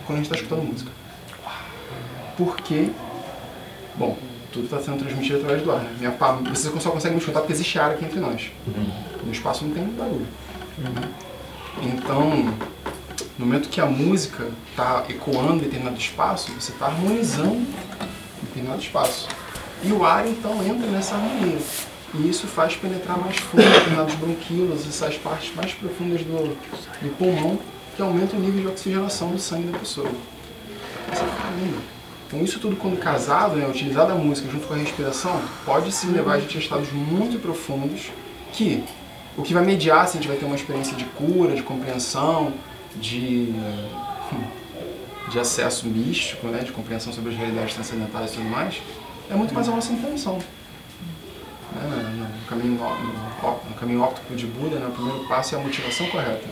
[0.04, 0.90] quando a gente está escutando música.
[2.40, 2.88] Porque,
[3.96, 4.16] bom,
[4.50, 5.94] tudo está sendo transmitido através do ar, né?
[5.98, 6.10] Minha,
[6.48, 8.50] você só consegue me escutar porque existe ar aqui entre nós.
[9.22, 10.26] No espaço não tem barulho.
[11.82, 12.54] Então,
[13.38, 18.80] no momento que a música está ecoando em determinado espaço, você está harmonizando em determinado
[18.80, 19.28] espaço.
[19.84, 21.58] E o ar, então, entra nessa harmonia.
[22.14, 26.56] E isso faz penetrar mais fundo determinados bronquíolos, essas partes mais profundas do,
[27.02, 27.58] do pulmão,
[27.94, 30.08] que aumenta o nível de oxigenação do sangue da pessoa.
[32.30, 36.12] Então isso tudo quando casado, né, utilizado a música junto com a respiração, pode sim
[36.12, 38.12] levar a gente a estados muito profundos,
[38.52, 38.84] que
[39.36, 42.52] o que vai mediar se a gente vai ter uma experiência de cura, de compreensão,
[42.94, 43.52] de,
[45.28, 48.80] de acesso místico, né, de compreensão sobre as realidades transcendentais e tudo mais,
[49.28, 50.38] é muito mais a nossa intenção.
[51.72, 55.60] Né, no, caminho, no, no caminho óptico de Buda, né, o primeiro passo é a
[55.60, 56.46] motivação correta.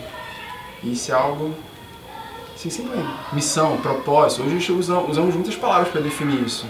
[0.82, 1.55] E isso é algo
[2.59, 2.90] Sim, sim,
[3.32, 4.43] missão, propósito.
[4.43, 6.66] Hoje a gente usa, usamos muitas palavras para definir isso.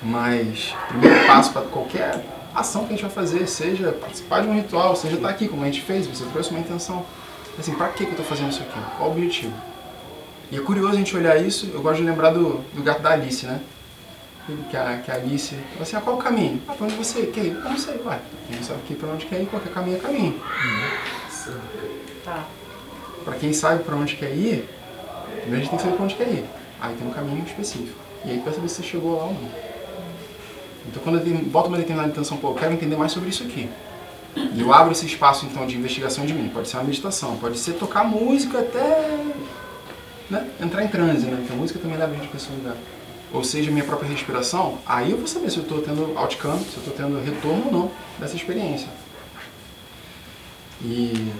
[0.00, 2.24] Mas o primeiro passo para qualquer
[2.54, 5.62] ação que a gente vai fazer, seja participar de um ritual, seja estar aqui, como
[5.62, 7.04] a gente fez, você trouxe uma intenção.
[7.58, 8.78] Assim, para que eu estou fazendo isso aqui?
[8.96, 9.52] Qual o objetivo?
[10.52, 13.10] E é curioso a gente olhar isso, eu gosto de lembrar do, do gato da
[13.10, 13.60] Alice, né?
[14.70, 16.62] Que a, que a Alice fala assim, ah, qual o caminho?
[16.68, 17.56] Ah, para onde você quer ir?
[17.56, 18.20] Eu não sei, vai.
[18.46, 20.40] Quem não sabe aqui para onde quer ir, qualquer caminho é caminho.
[22.24, 22.44] Tá.
[23.24, 24.68] Para quem sabe para onde quer ir,
[25.42, 26.44] primeiro a gente tem que saber para onde quer ir.
[26.80, 27.98] Aí tem um caminho específico.
[28.24, 29.48] E aí para saber se você chegou lá ou não.
[30.88, 33.68] Então quando eu boto uma determinada intenção, pô, eu quero entender mais sobre isso aqui.
[34.34, 36.48] E eu abro esse espaço então de investigação de mim.
[36.48, 39.18] Pode ser uma meditação, pode ser tocar música até
[40.30, 41.36] né, entrar em transe, né?
[41.36, 42.76] Porque a música também leva a gente para esse lugar.
[43.32, 46.76] Ou seja, minha própria respiração, aí eu vou saber se eu estou tendo outcome, se
[46.76, 48.88] eu estou tendo retorno ou não dessa experiência.
[50.82, 51.30] E,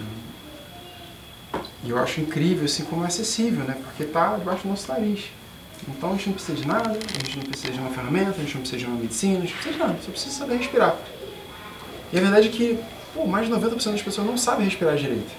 [1.85, 3.77] e eu acho incrível assim como é acessível, né?
[3.83, 5.25] Porque está debaixo do nosso nariz.
[5.89, 8.45] Então a gente não precisa de nada, a gente não precisa de uma ferramenta, a
[8.45, 10.57] gente não precisa de uma medicina, a gente não precisa de nada, só precisa saber
[10.57, 10.97] respirar.
[12.13, 12.79] E a verdade é que
[13.15, 15.31] pô, mais de 90% das pessoas não sabem respirar direito.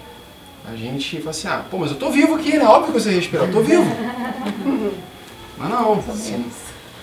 [0.65, 2.63] A gente fala assim, ah, pô, mas eu tô vivo aqui, né?
[2.63, 3.83] Óbvio que você respira, eu tô vivo.
[5.55, 6.45] Mas não, assim,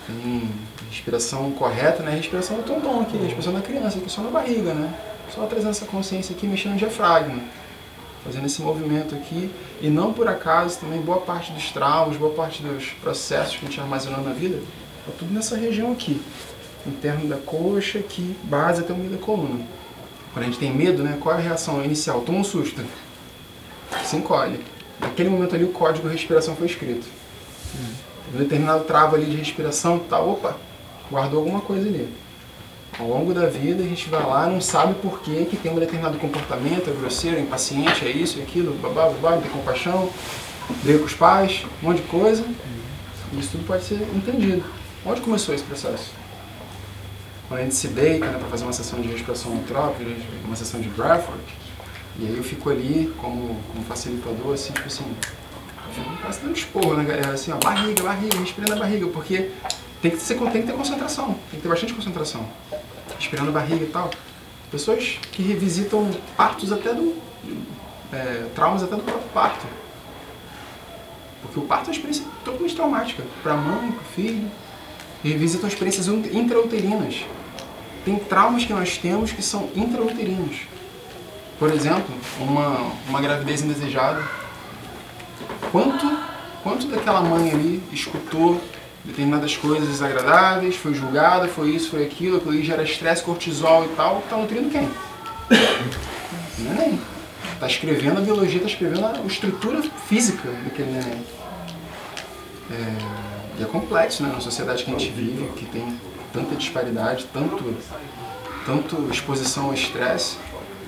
[0.05, 0.49] tem
[0.89, 2.15] respiração correta, né?
[2.15, 4.93] Respiração do tom aqui, respiração da criança, aqui só na barriga, né?
[5.33, 7.41] Só trazendo essa consciência aqui, mexendo no diafragma.
[8.23, 9.51] Fazendo esse movimento aqui.
[9.81, 13.69] E não por acaso, também boa parte dos traumas, boa parte dos processos que a
[13.69, 14.59] gente armazenou na vida,
[15.05, 16.21] tá tudo nessa região aqui
[16.85, 19.65] interno da coxa, que base até o meio da coluna.
[20.33, 22.21] Quando a gente tem medo, né, qual é a reação inicial?
[22.21, 22.81] Toma um susto.
[24.03, 24.59] Se encolhe.
[24.99, 27.05] Naquele momento ali o código de respiração foi escrito.
[28.33, 30.57] Um determinado travo ali de respiração, tá, opa,
[31.09, 32.11] guardou alguma coisa ali.
[32.99, 35.79] Ao longo da vida a gente vai lá, não sabe por que que tem um
[35.79, 40.09] determinado comportamento, é grosseiro, é impaciente, é isso, é aquilo, babá, babá, não tem compaixão,
[40.83, 42.45] briga com os pais, um monte de coisa.
[43.33, 44.63] Isso tudo pode ser entendido.
[45.05, 46.11] Onde começou esse processo?
[47.51, 50.09] quando a gente se deita né, para fazer uma sessão de respiração antrópica,
[50.45, 51.43] uma sessão de breathwork,
[52.17, 55.03] e aí eu fico ali como, como facilitador, assim, tipo assim,
[56.21, 57.05] parece dando esporro, né?
[57.33, 59.51] Assim, ó, barriga, barriga, respirando a barriga, porque
[60.01, 62.47] tem que, ser, tem que ter concentração, tem que ter bastante concentração.
[63.21, 64.09] Respirando a barriga e tal.
[64.69, 67.15] Pessoas que revisitam partos até do.
[68.11, 69.65] É, traumas até do próprio parto.
[71.41, 74.51] Porque o parto é uma experiência totalmente traumática para a mãe, para o filho.
[75.23, 77.23] Revisitam experiências intrauterinas
[78.03, 80.61] tem traumas que nós temos que são intrauterinos.
[81.59, 84.23] Por exemplo, uma, uma gravidez indesejada.
[85.71, 86.17] Quanto,
[86.63, 88.59] quanto daquela mãe ali escutou
[89.03, 93.89] determinadas coisas desagradáveis, foi julgada, foi isso, foi aquilo, aquilo ali gera estresse, cortisol e
[93.89, 94.83] tal, está nutrindo quem?
[94.83, 96.99] O neném.
[97.53, 101.23] está escrevendo a biologia, está escrevendo a estrutura física daquele neném.
[102.69, 104.31] É, e é complexo, né?
[104.33, 105.99] Na sociedade que a gente vive, que tem
[106.31, 107.75] tanta disparidade, tanto,
[108.65, 110.37] tanto exposição ao estresse,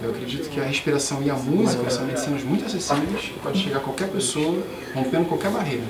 [0.01, 3.81] eu acredito que a respiração e a música são medicinas muito acessíveis, pode chegar a
[3.81, 4.61] qualquer pessoa,
[4.93, 5.83] rompendo qualquer barreira.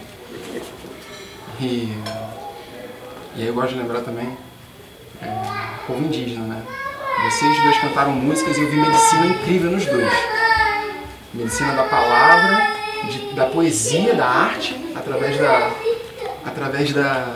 [1.64, 1.98] E,
[3.38, 4.38] e aí eu gosto de lembrar também
[5.22, 5.28] é,
[5.82, 6.62] o povo indígena, né?
[7.24, 10.12] Vocês dois cantaram músicas e eu vi medicina incrível nos dois.
[11.34, 12.76] Medicina da palavra,
[13.10, 15.72] de, da poesia, da arte, através da,
[16.46, 17.34] através da,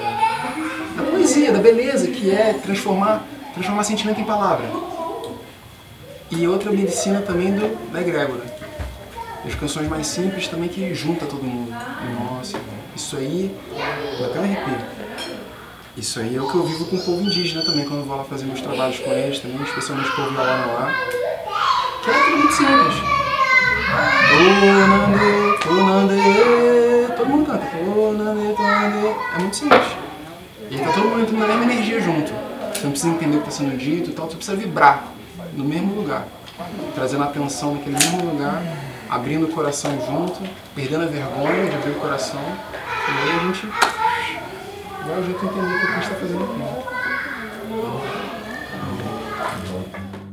[0.98, 3.24] da poesia, da beleza, que é transformar,
[3.54, 4.70] transformar sentimento em palavra.
[6.30, 8.44] E outra medicina também do, da egrégora.
[9.45, 11.74] As canções mais simples também que junta todo mundo.
[12.20, 12.58] Nossa,
[12.98, 13.56] isso aí,
[14.26, 14.76] até arrepio.
[15.95, 18.24] Isso aí é o que eu vivo com o povo indígena também, quando vou lá
[18.24, 20.94] fazer meus trabalhos com eles também, especialmente o povo lá no ar.
[22.03, 22.95] Que é tudo muito simples.
[24.30, 27.65] Tonande, tonande, todo mundo canta.
[27.65, 29.15] Tonande, tonande.
[29.36, 29.88] É muito simples.
[30.69, 32.34] E tá todo mundo entrando na mesma energia junto.
[32.74, 35.03] Você não precisa entender o que está sendo dito e tal, você precisa vibrar
[35.53, 36.28] no mesmo lugar.
[36.95, 38.61] Trazendo atenção naquele mesmo lugar,
[39.10, 40.40] abrindo o coração junto,
[40.76, 42.40] perdendo a vergonha de abrir o coração.
[42.40, 43.68] E aí a gente
[45.06, 46.62] vai o jeito de entender o que a gente está fazendo aqui.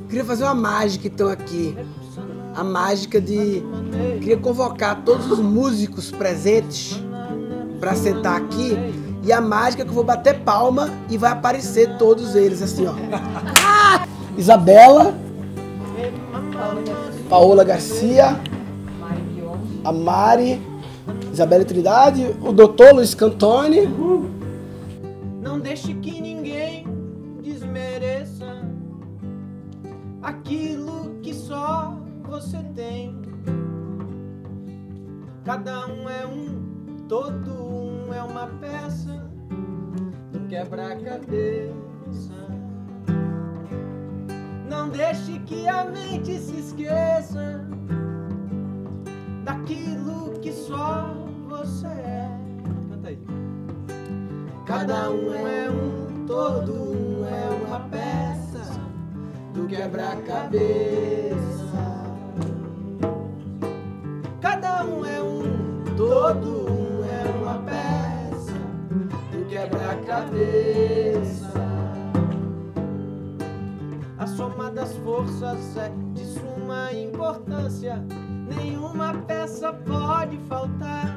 [0.09, 1.77] Queria fazer uma mágica então aqui.
[2.55, 3.63] A mágica de.
[4.21, 7.03] Queria convocar todos os músicos presentes
[7.81, 8.77] para sentar aqui.
[9.25, 12.87] E a mágica é que eu vou bater palma e vai aparecer todos eles assim,
[12.87, 12.93] ó.
[13.65, 14.07] Ah!
[14.37, 15.15] Isabela,
[17.29, 18.39] Paola Garcia,
[19.85, 20.61] a Mari,
[21.31, 23.87] Isabela Trindade, o doutor Luiz Cantoni.
[25.43, 26.87] Não deixe que ninguém
[27.43, 28.67] desmereça
[30.23, 33.21] aquilo que só você tem.
[35.45, 39.31] Cada um é um, todo um é uma peça
[40.33, 41.75] do quebra-cabeça.
[44.67, 47.74] Não deixe que a mente se esqueça
[49.65, 51.09] daquilo que só
[51.49, 52.29] você é.
[52.91, 53.19] Canta aí.
[54.67, 58.61] Cada um é um, todo um é uma peça
[59.55, 61.35] do quebra-cabeça.
[64.41, 68.53] Cada um é um, todo um é uma peça
[69.33, 71.53] do quebra-cabeça.
[74.19, 78.05] A soma das forças é de suma importância,
[78.45, 81.17] nenhuma peça pode faltar.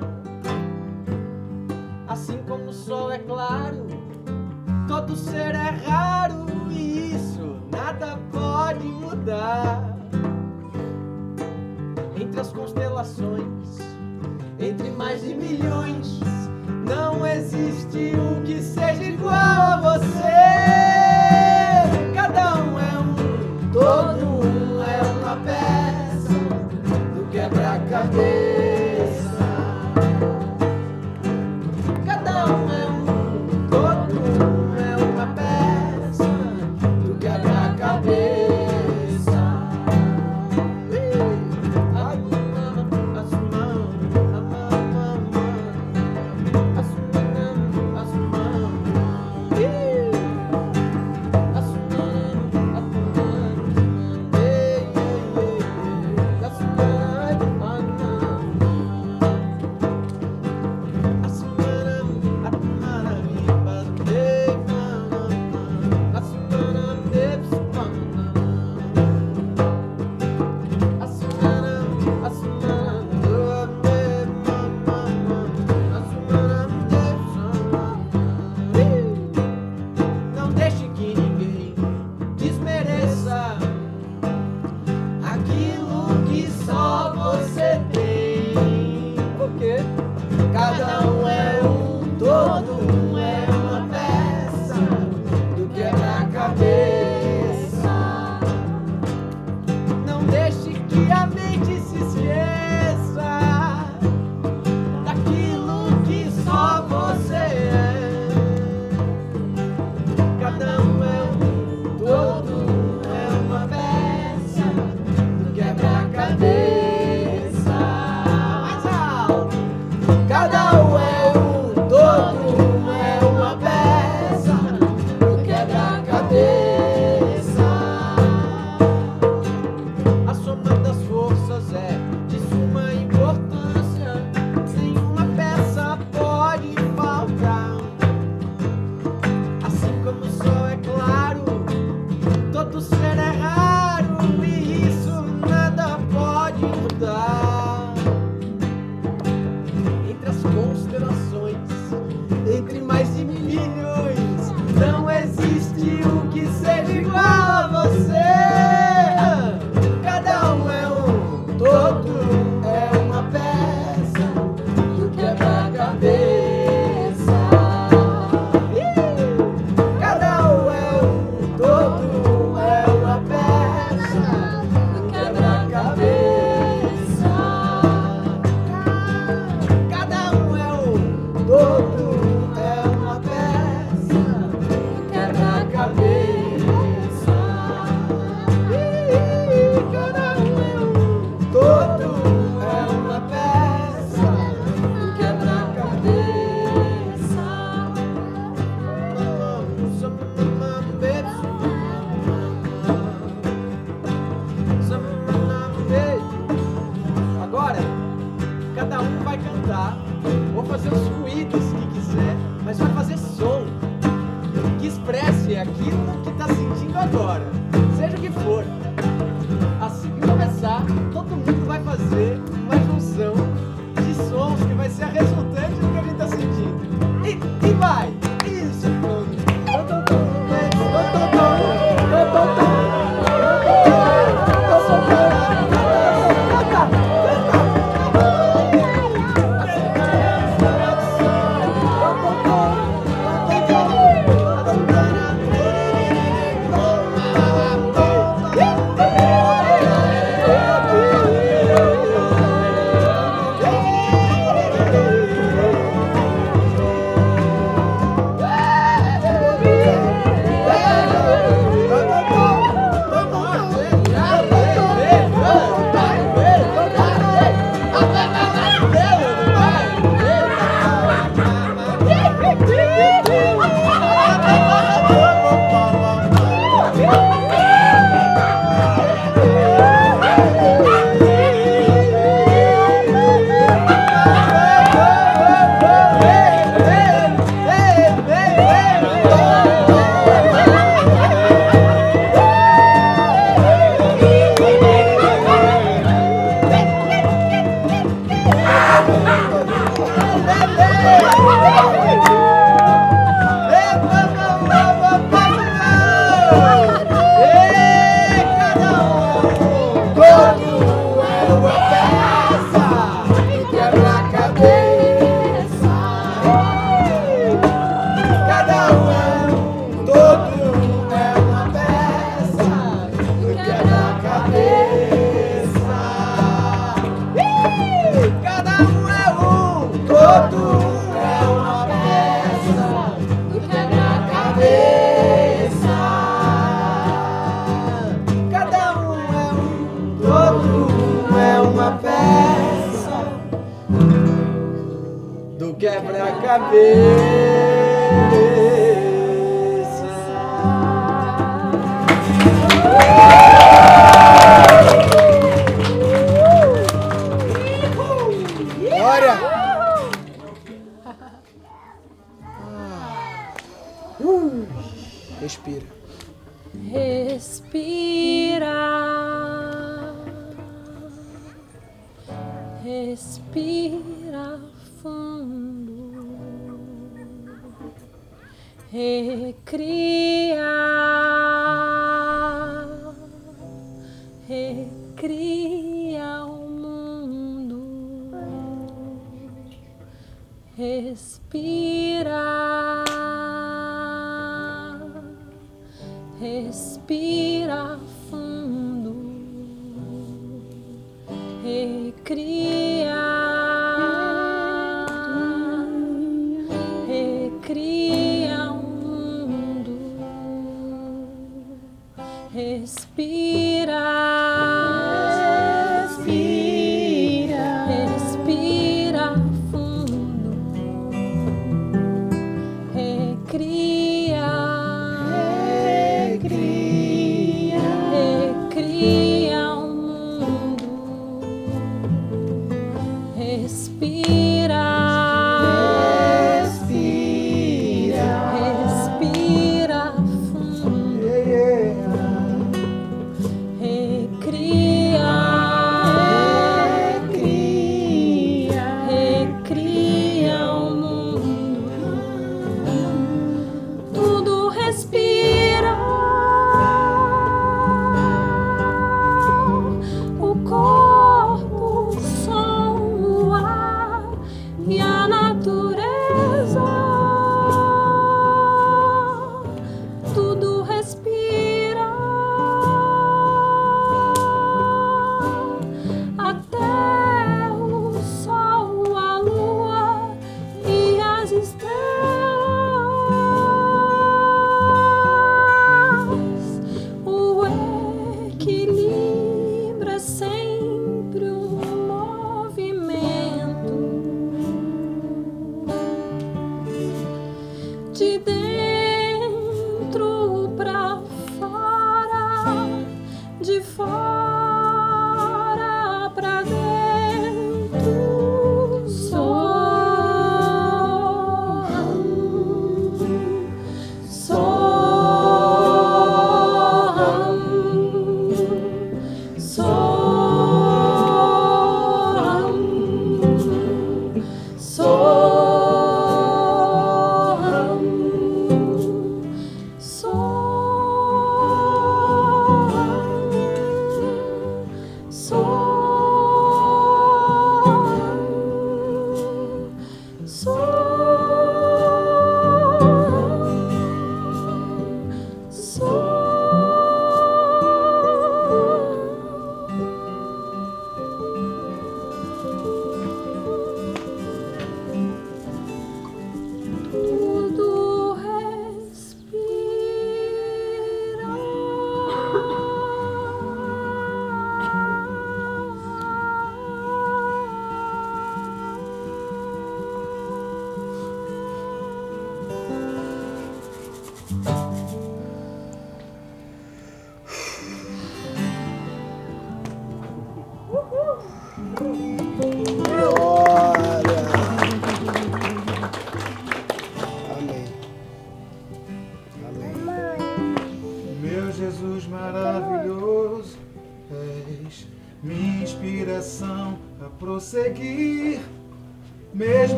[2.07, 3.85] Assim como o sol é claro,
[4.87, 9.97] todo ser é raro e isso nada pode mudar.
[12.19, 13.79] Entre as constelações,
[14.59, 16.19] entre mais de milhões,
[16.87, 20.76] não existe um que seja igual a você.
[27.97, 28.46] Quebra-cabeça.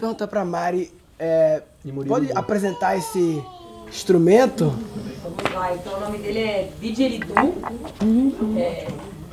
[0.00, 1.62] Perguntar pra Mari, é,
[2.08, 3.44] pode apresentar esse
[3.86, 4.72] instrumento?
[5.22, 7.54] Vamos lá, então o nome dele é Didgeridoo.
[8.58, 8.88] É,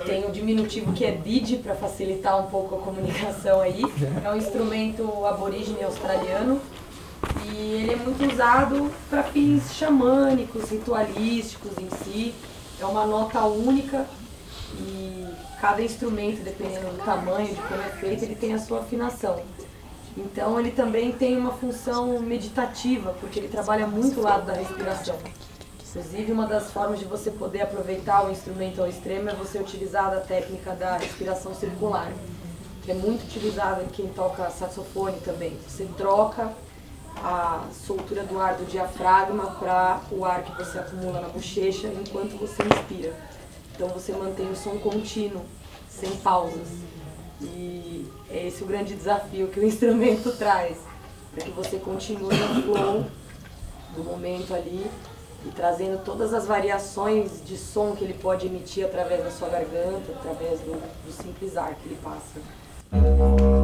[0.06, 3.81] tem o diminutivo que é DID para facilitar um pouco a comunicação aí.
[4.23, 6.60] É um instrumento aborígene australiano
[7.45, 12.34] e ele é muito usado para fins xamânicos, ritualísticos em si.
[12.80, 14.06] É uma nota única
[14.80, 15.26] e
[15.60, 19.41] cada instrumento, dependendo do tamanho, de como é feito, ele tem a sua afinação.
[20.18, 25.15] Então ele também tem uma função meditativa, porque ele trabalha muito o lado da respiração.
[25.80, 30.11] Inclusive, uma das formas de você poder aproveitar o instrumento ao extremo é você utilizar
[30.11, 32.11] a técnica da respiração circular,
[32.84, 35.56] que é muito utilizada em quem toca saxofone também.
[35.68, 36.52] Você troca
[37.18, 42.38] a soltura do ar do diafragma para o ar que você acumula na bochecha enquanto
[42.38, 43.14] você inspira.
[43.76, 45.44] Então você mantém o som contínuo,
[45.89, 46.68] sem pausas.
[47.41, 50.77] E é esse o grande desafio que o instrumento traz,
[51.34, 53.05] para que você continue no flow
[53.95, 54.85] do momento ali
[55.45, 60.11] e trazendo todas as variações de som que ele pode emitir através da sua garganta,
[60.19, 63.56] através do, do simples ar que ele passa.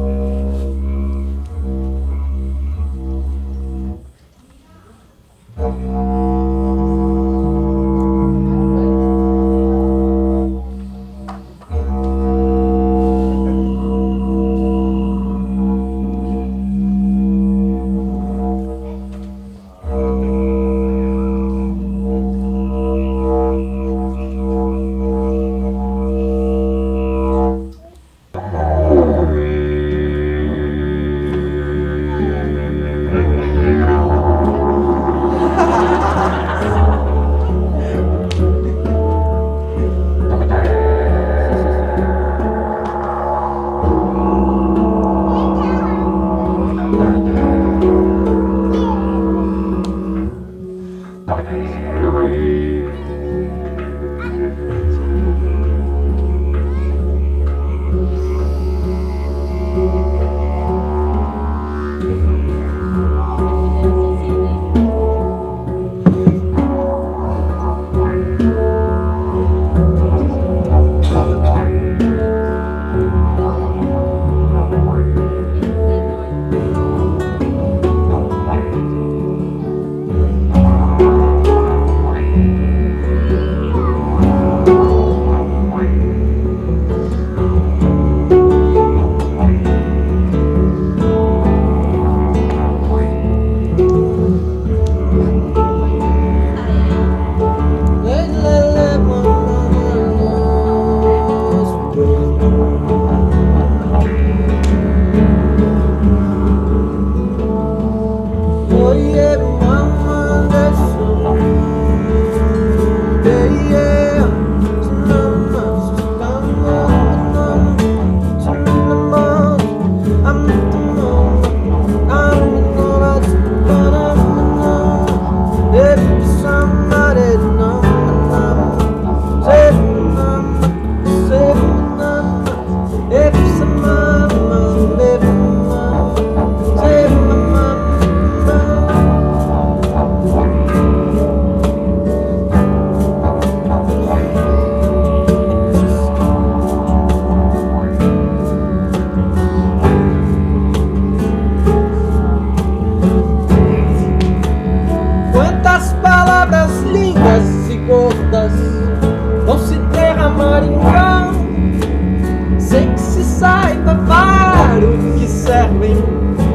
[159.44, 165.96] Vão se derramar em vão, sem que se saiba para o que servem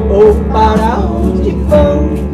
[0.08, 2.30] ou para onde vão.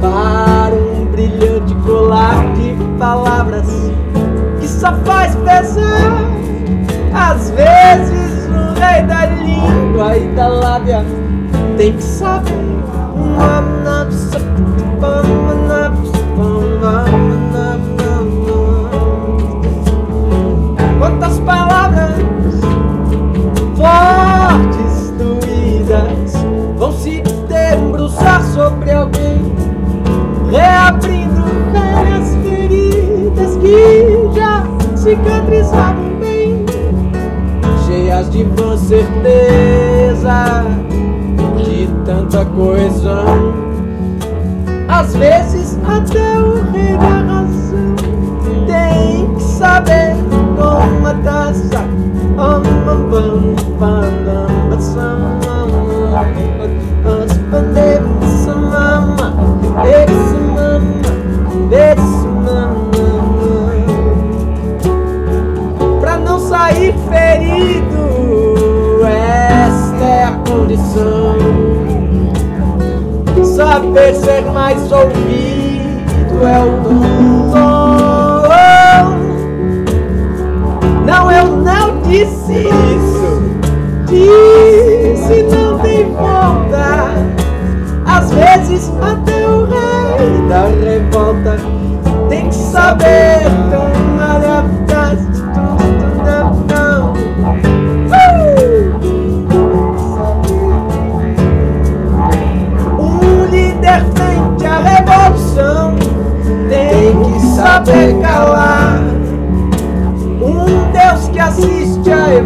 [0.00, 3.66] Para um brilhante colar de palavras
[4.60, 6.12] que só faz pesar.
[7.14, 11.04] Às vezes o rei da língua e da lábia
[11.76, 12.62] tem que saber.
[13.36, 14.32] Quantas
[35.12, 36.64] já cicatrizavam bem,
[37.86, 40.64] cheias de vã certeza
[41.56, 43.24] de tanta coesão.
[44.88, 47.94] Às vezes até o rei da razão
[48.66, 50.16] tem que saber
[50.56, 51.82] como taça.
[52.34, 53.52] Pra não
[54.80, 55.12] sair
[73.92, 77.52] poder ser mais ouvido é o dom.
[81.04, 83.42] Não, eu não disse isso.
[84.06, 87.10] Disse não tem volta.
[88.06, 91.58] Às vezes até o rei da revolta
[92.30, 93.42] tem que saber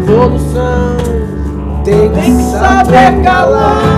[0.07, 0.97] evolução
[1.83, 3.96] tem que saber calar.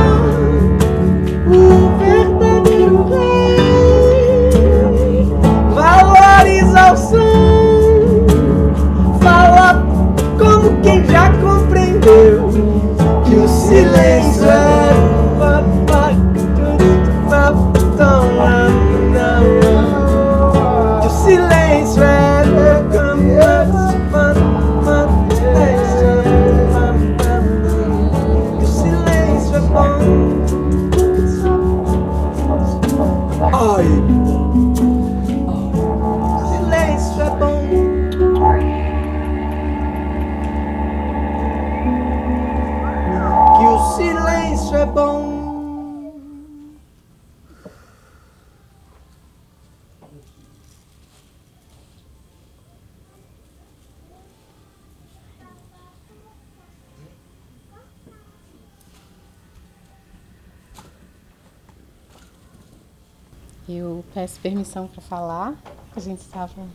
[64.41, 65.56] Permissão para falar.
[65.95, 66.66] A gente estava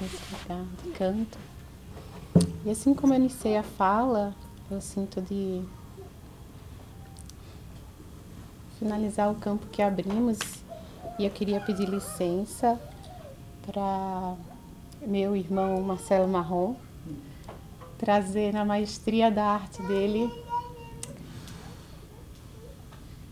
[0.00, 1.38] nesse lugar de canto.
[2.64, 4.34] E assim como eu iniciei a fala,
[4.70, 5.62] eu sinto de
[8.78, 10.38] finalizar o campo que abrimos
[11.18, 12.80] e eu queria pedir licença
[13.66, 14.34] para
[15.06, 16.74] meu irmão Marcelo Marrom
[17.98, 20.28] trazer na maestria da arte dele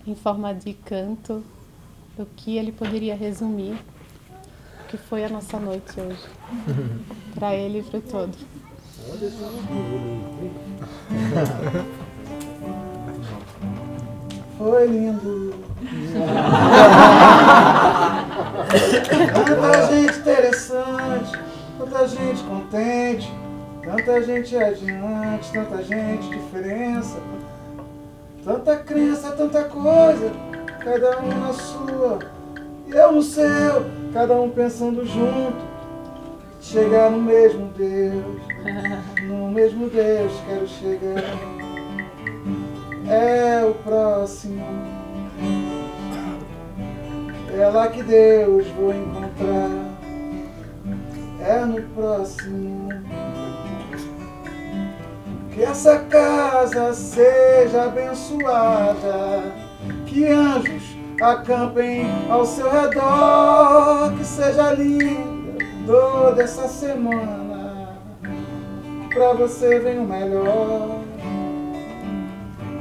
[0.07, 1.45] em forma de canto
[2.19, 3.75] o que ele poderia resumir
[4.85, 6.25] o que foi a nossa noite hoje
[7.35, 8.37] para ele e para o todo.
[14.61, 15.55] Foi lindo.
[19.33, 21.33] Tanta gente interessante,
[21.79, 23.33] tanta gente contente,
[23.83, 27.19] tanta gente adiante, tanta gente diferença,
[28.45, 30.31] tanta crença, tanta coisa,
[30.83, 32.19] cada um na sua
[32.91, 35.71] e eu no seu, cada um pensando junto.
[36.61, 38.43] Chegar no mesmo Deus,
[39.23, 41.23] no mesmo Deus quero chegar.
[43.09, 44.63] É o próximo.
[47.57, 49.71] É lá que Deus vou encontrar.
[51.41, 52.89] É no próximo.
[55.53, 59.70] Que essa casa seja abençoada.
[60.11, 60.83] Que anjos
[61.23, 64.13] acampem ao seu redor.
[64.19, 67.97] Que seja linda toda essa semana.
[69.15, 70.99] Pra você vem o melhor.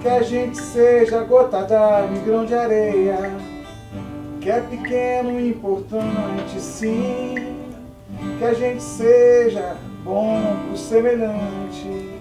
[0.02, 3.32] Que a gente seja gota d'água e grão de areia.
[4.42, 7.36] Que é pequeno e importante, sim.
[8.40, 12.20] Que a gente seja bom pro semelhante.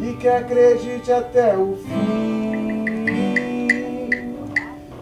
[0.00, 2.37] E que acredite até o fim.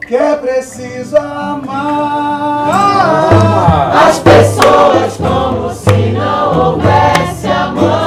[0.06, 2.70] Que é preciso amar
[4.08, 8.05] As pessoas como se não houvesse amanhã.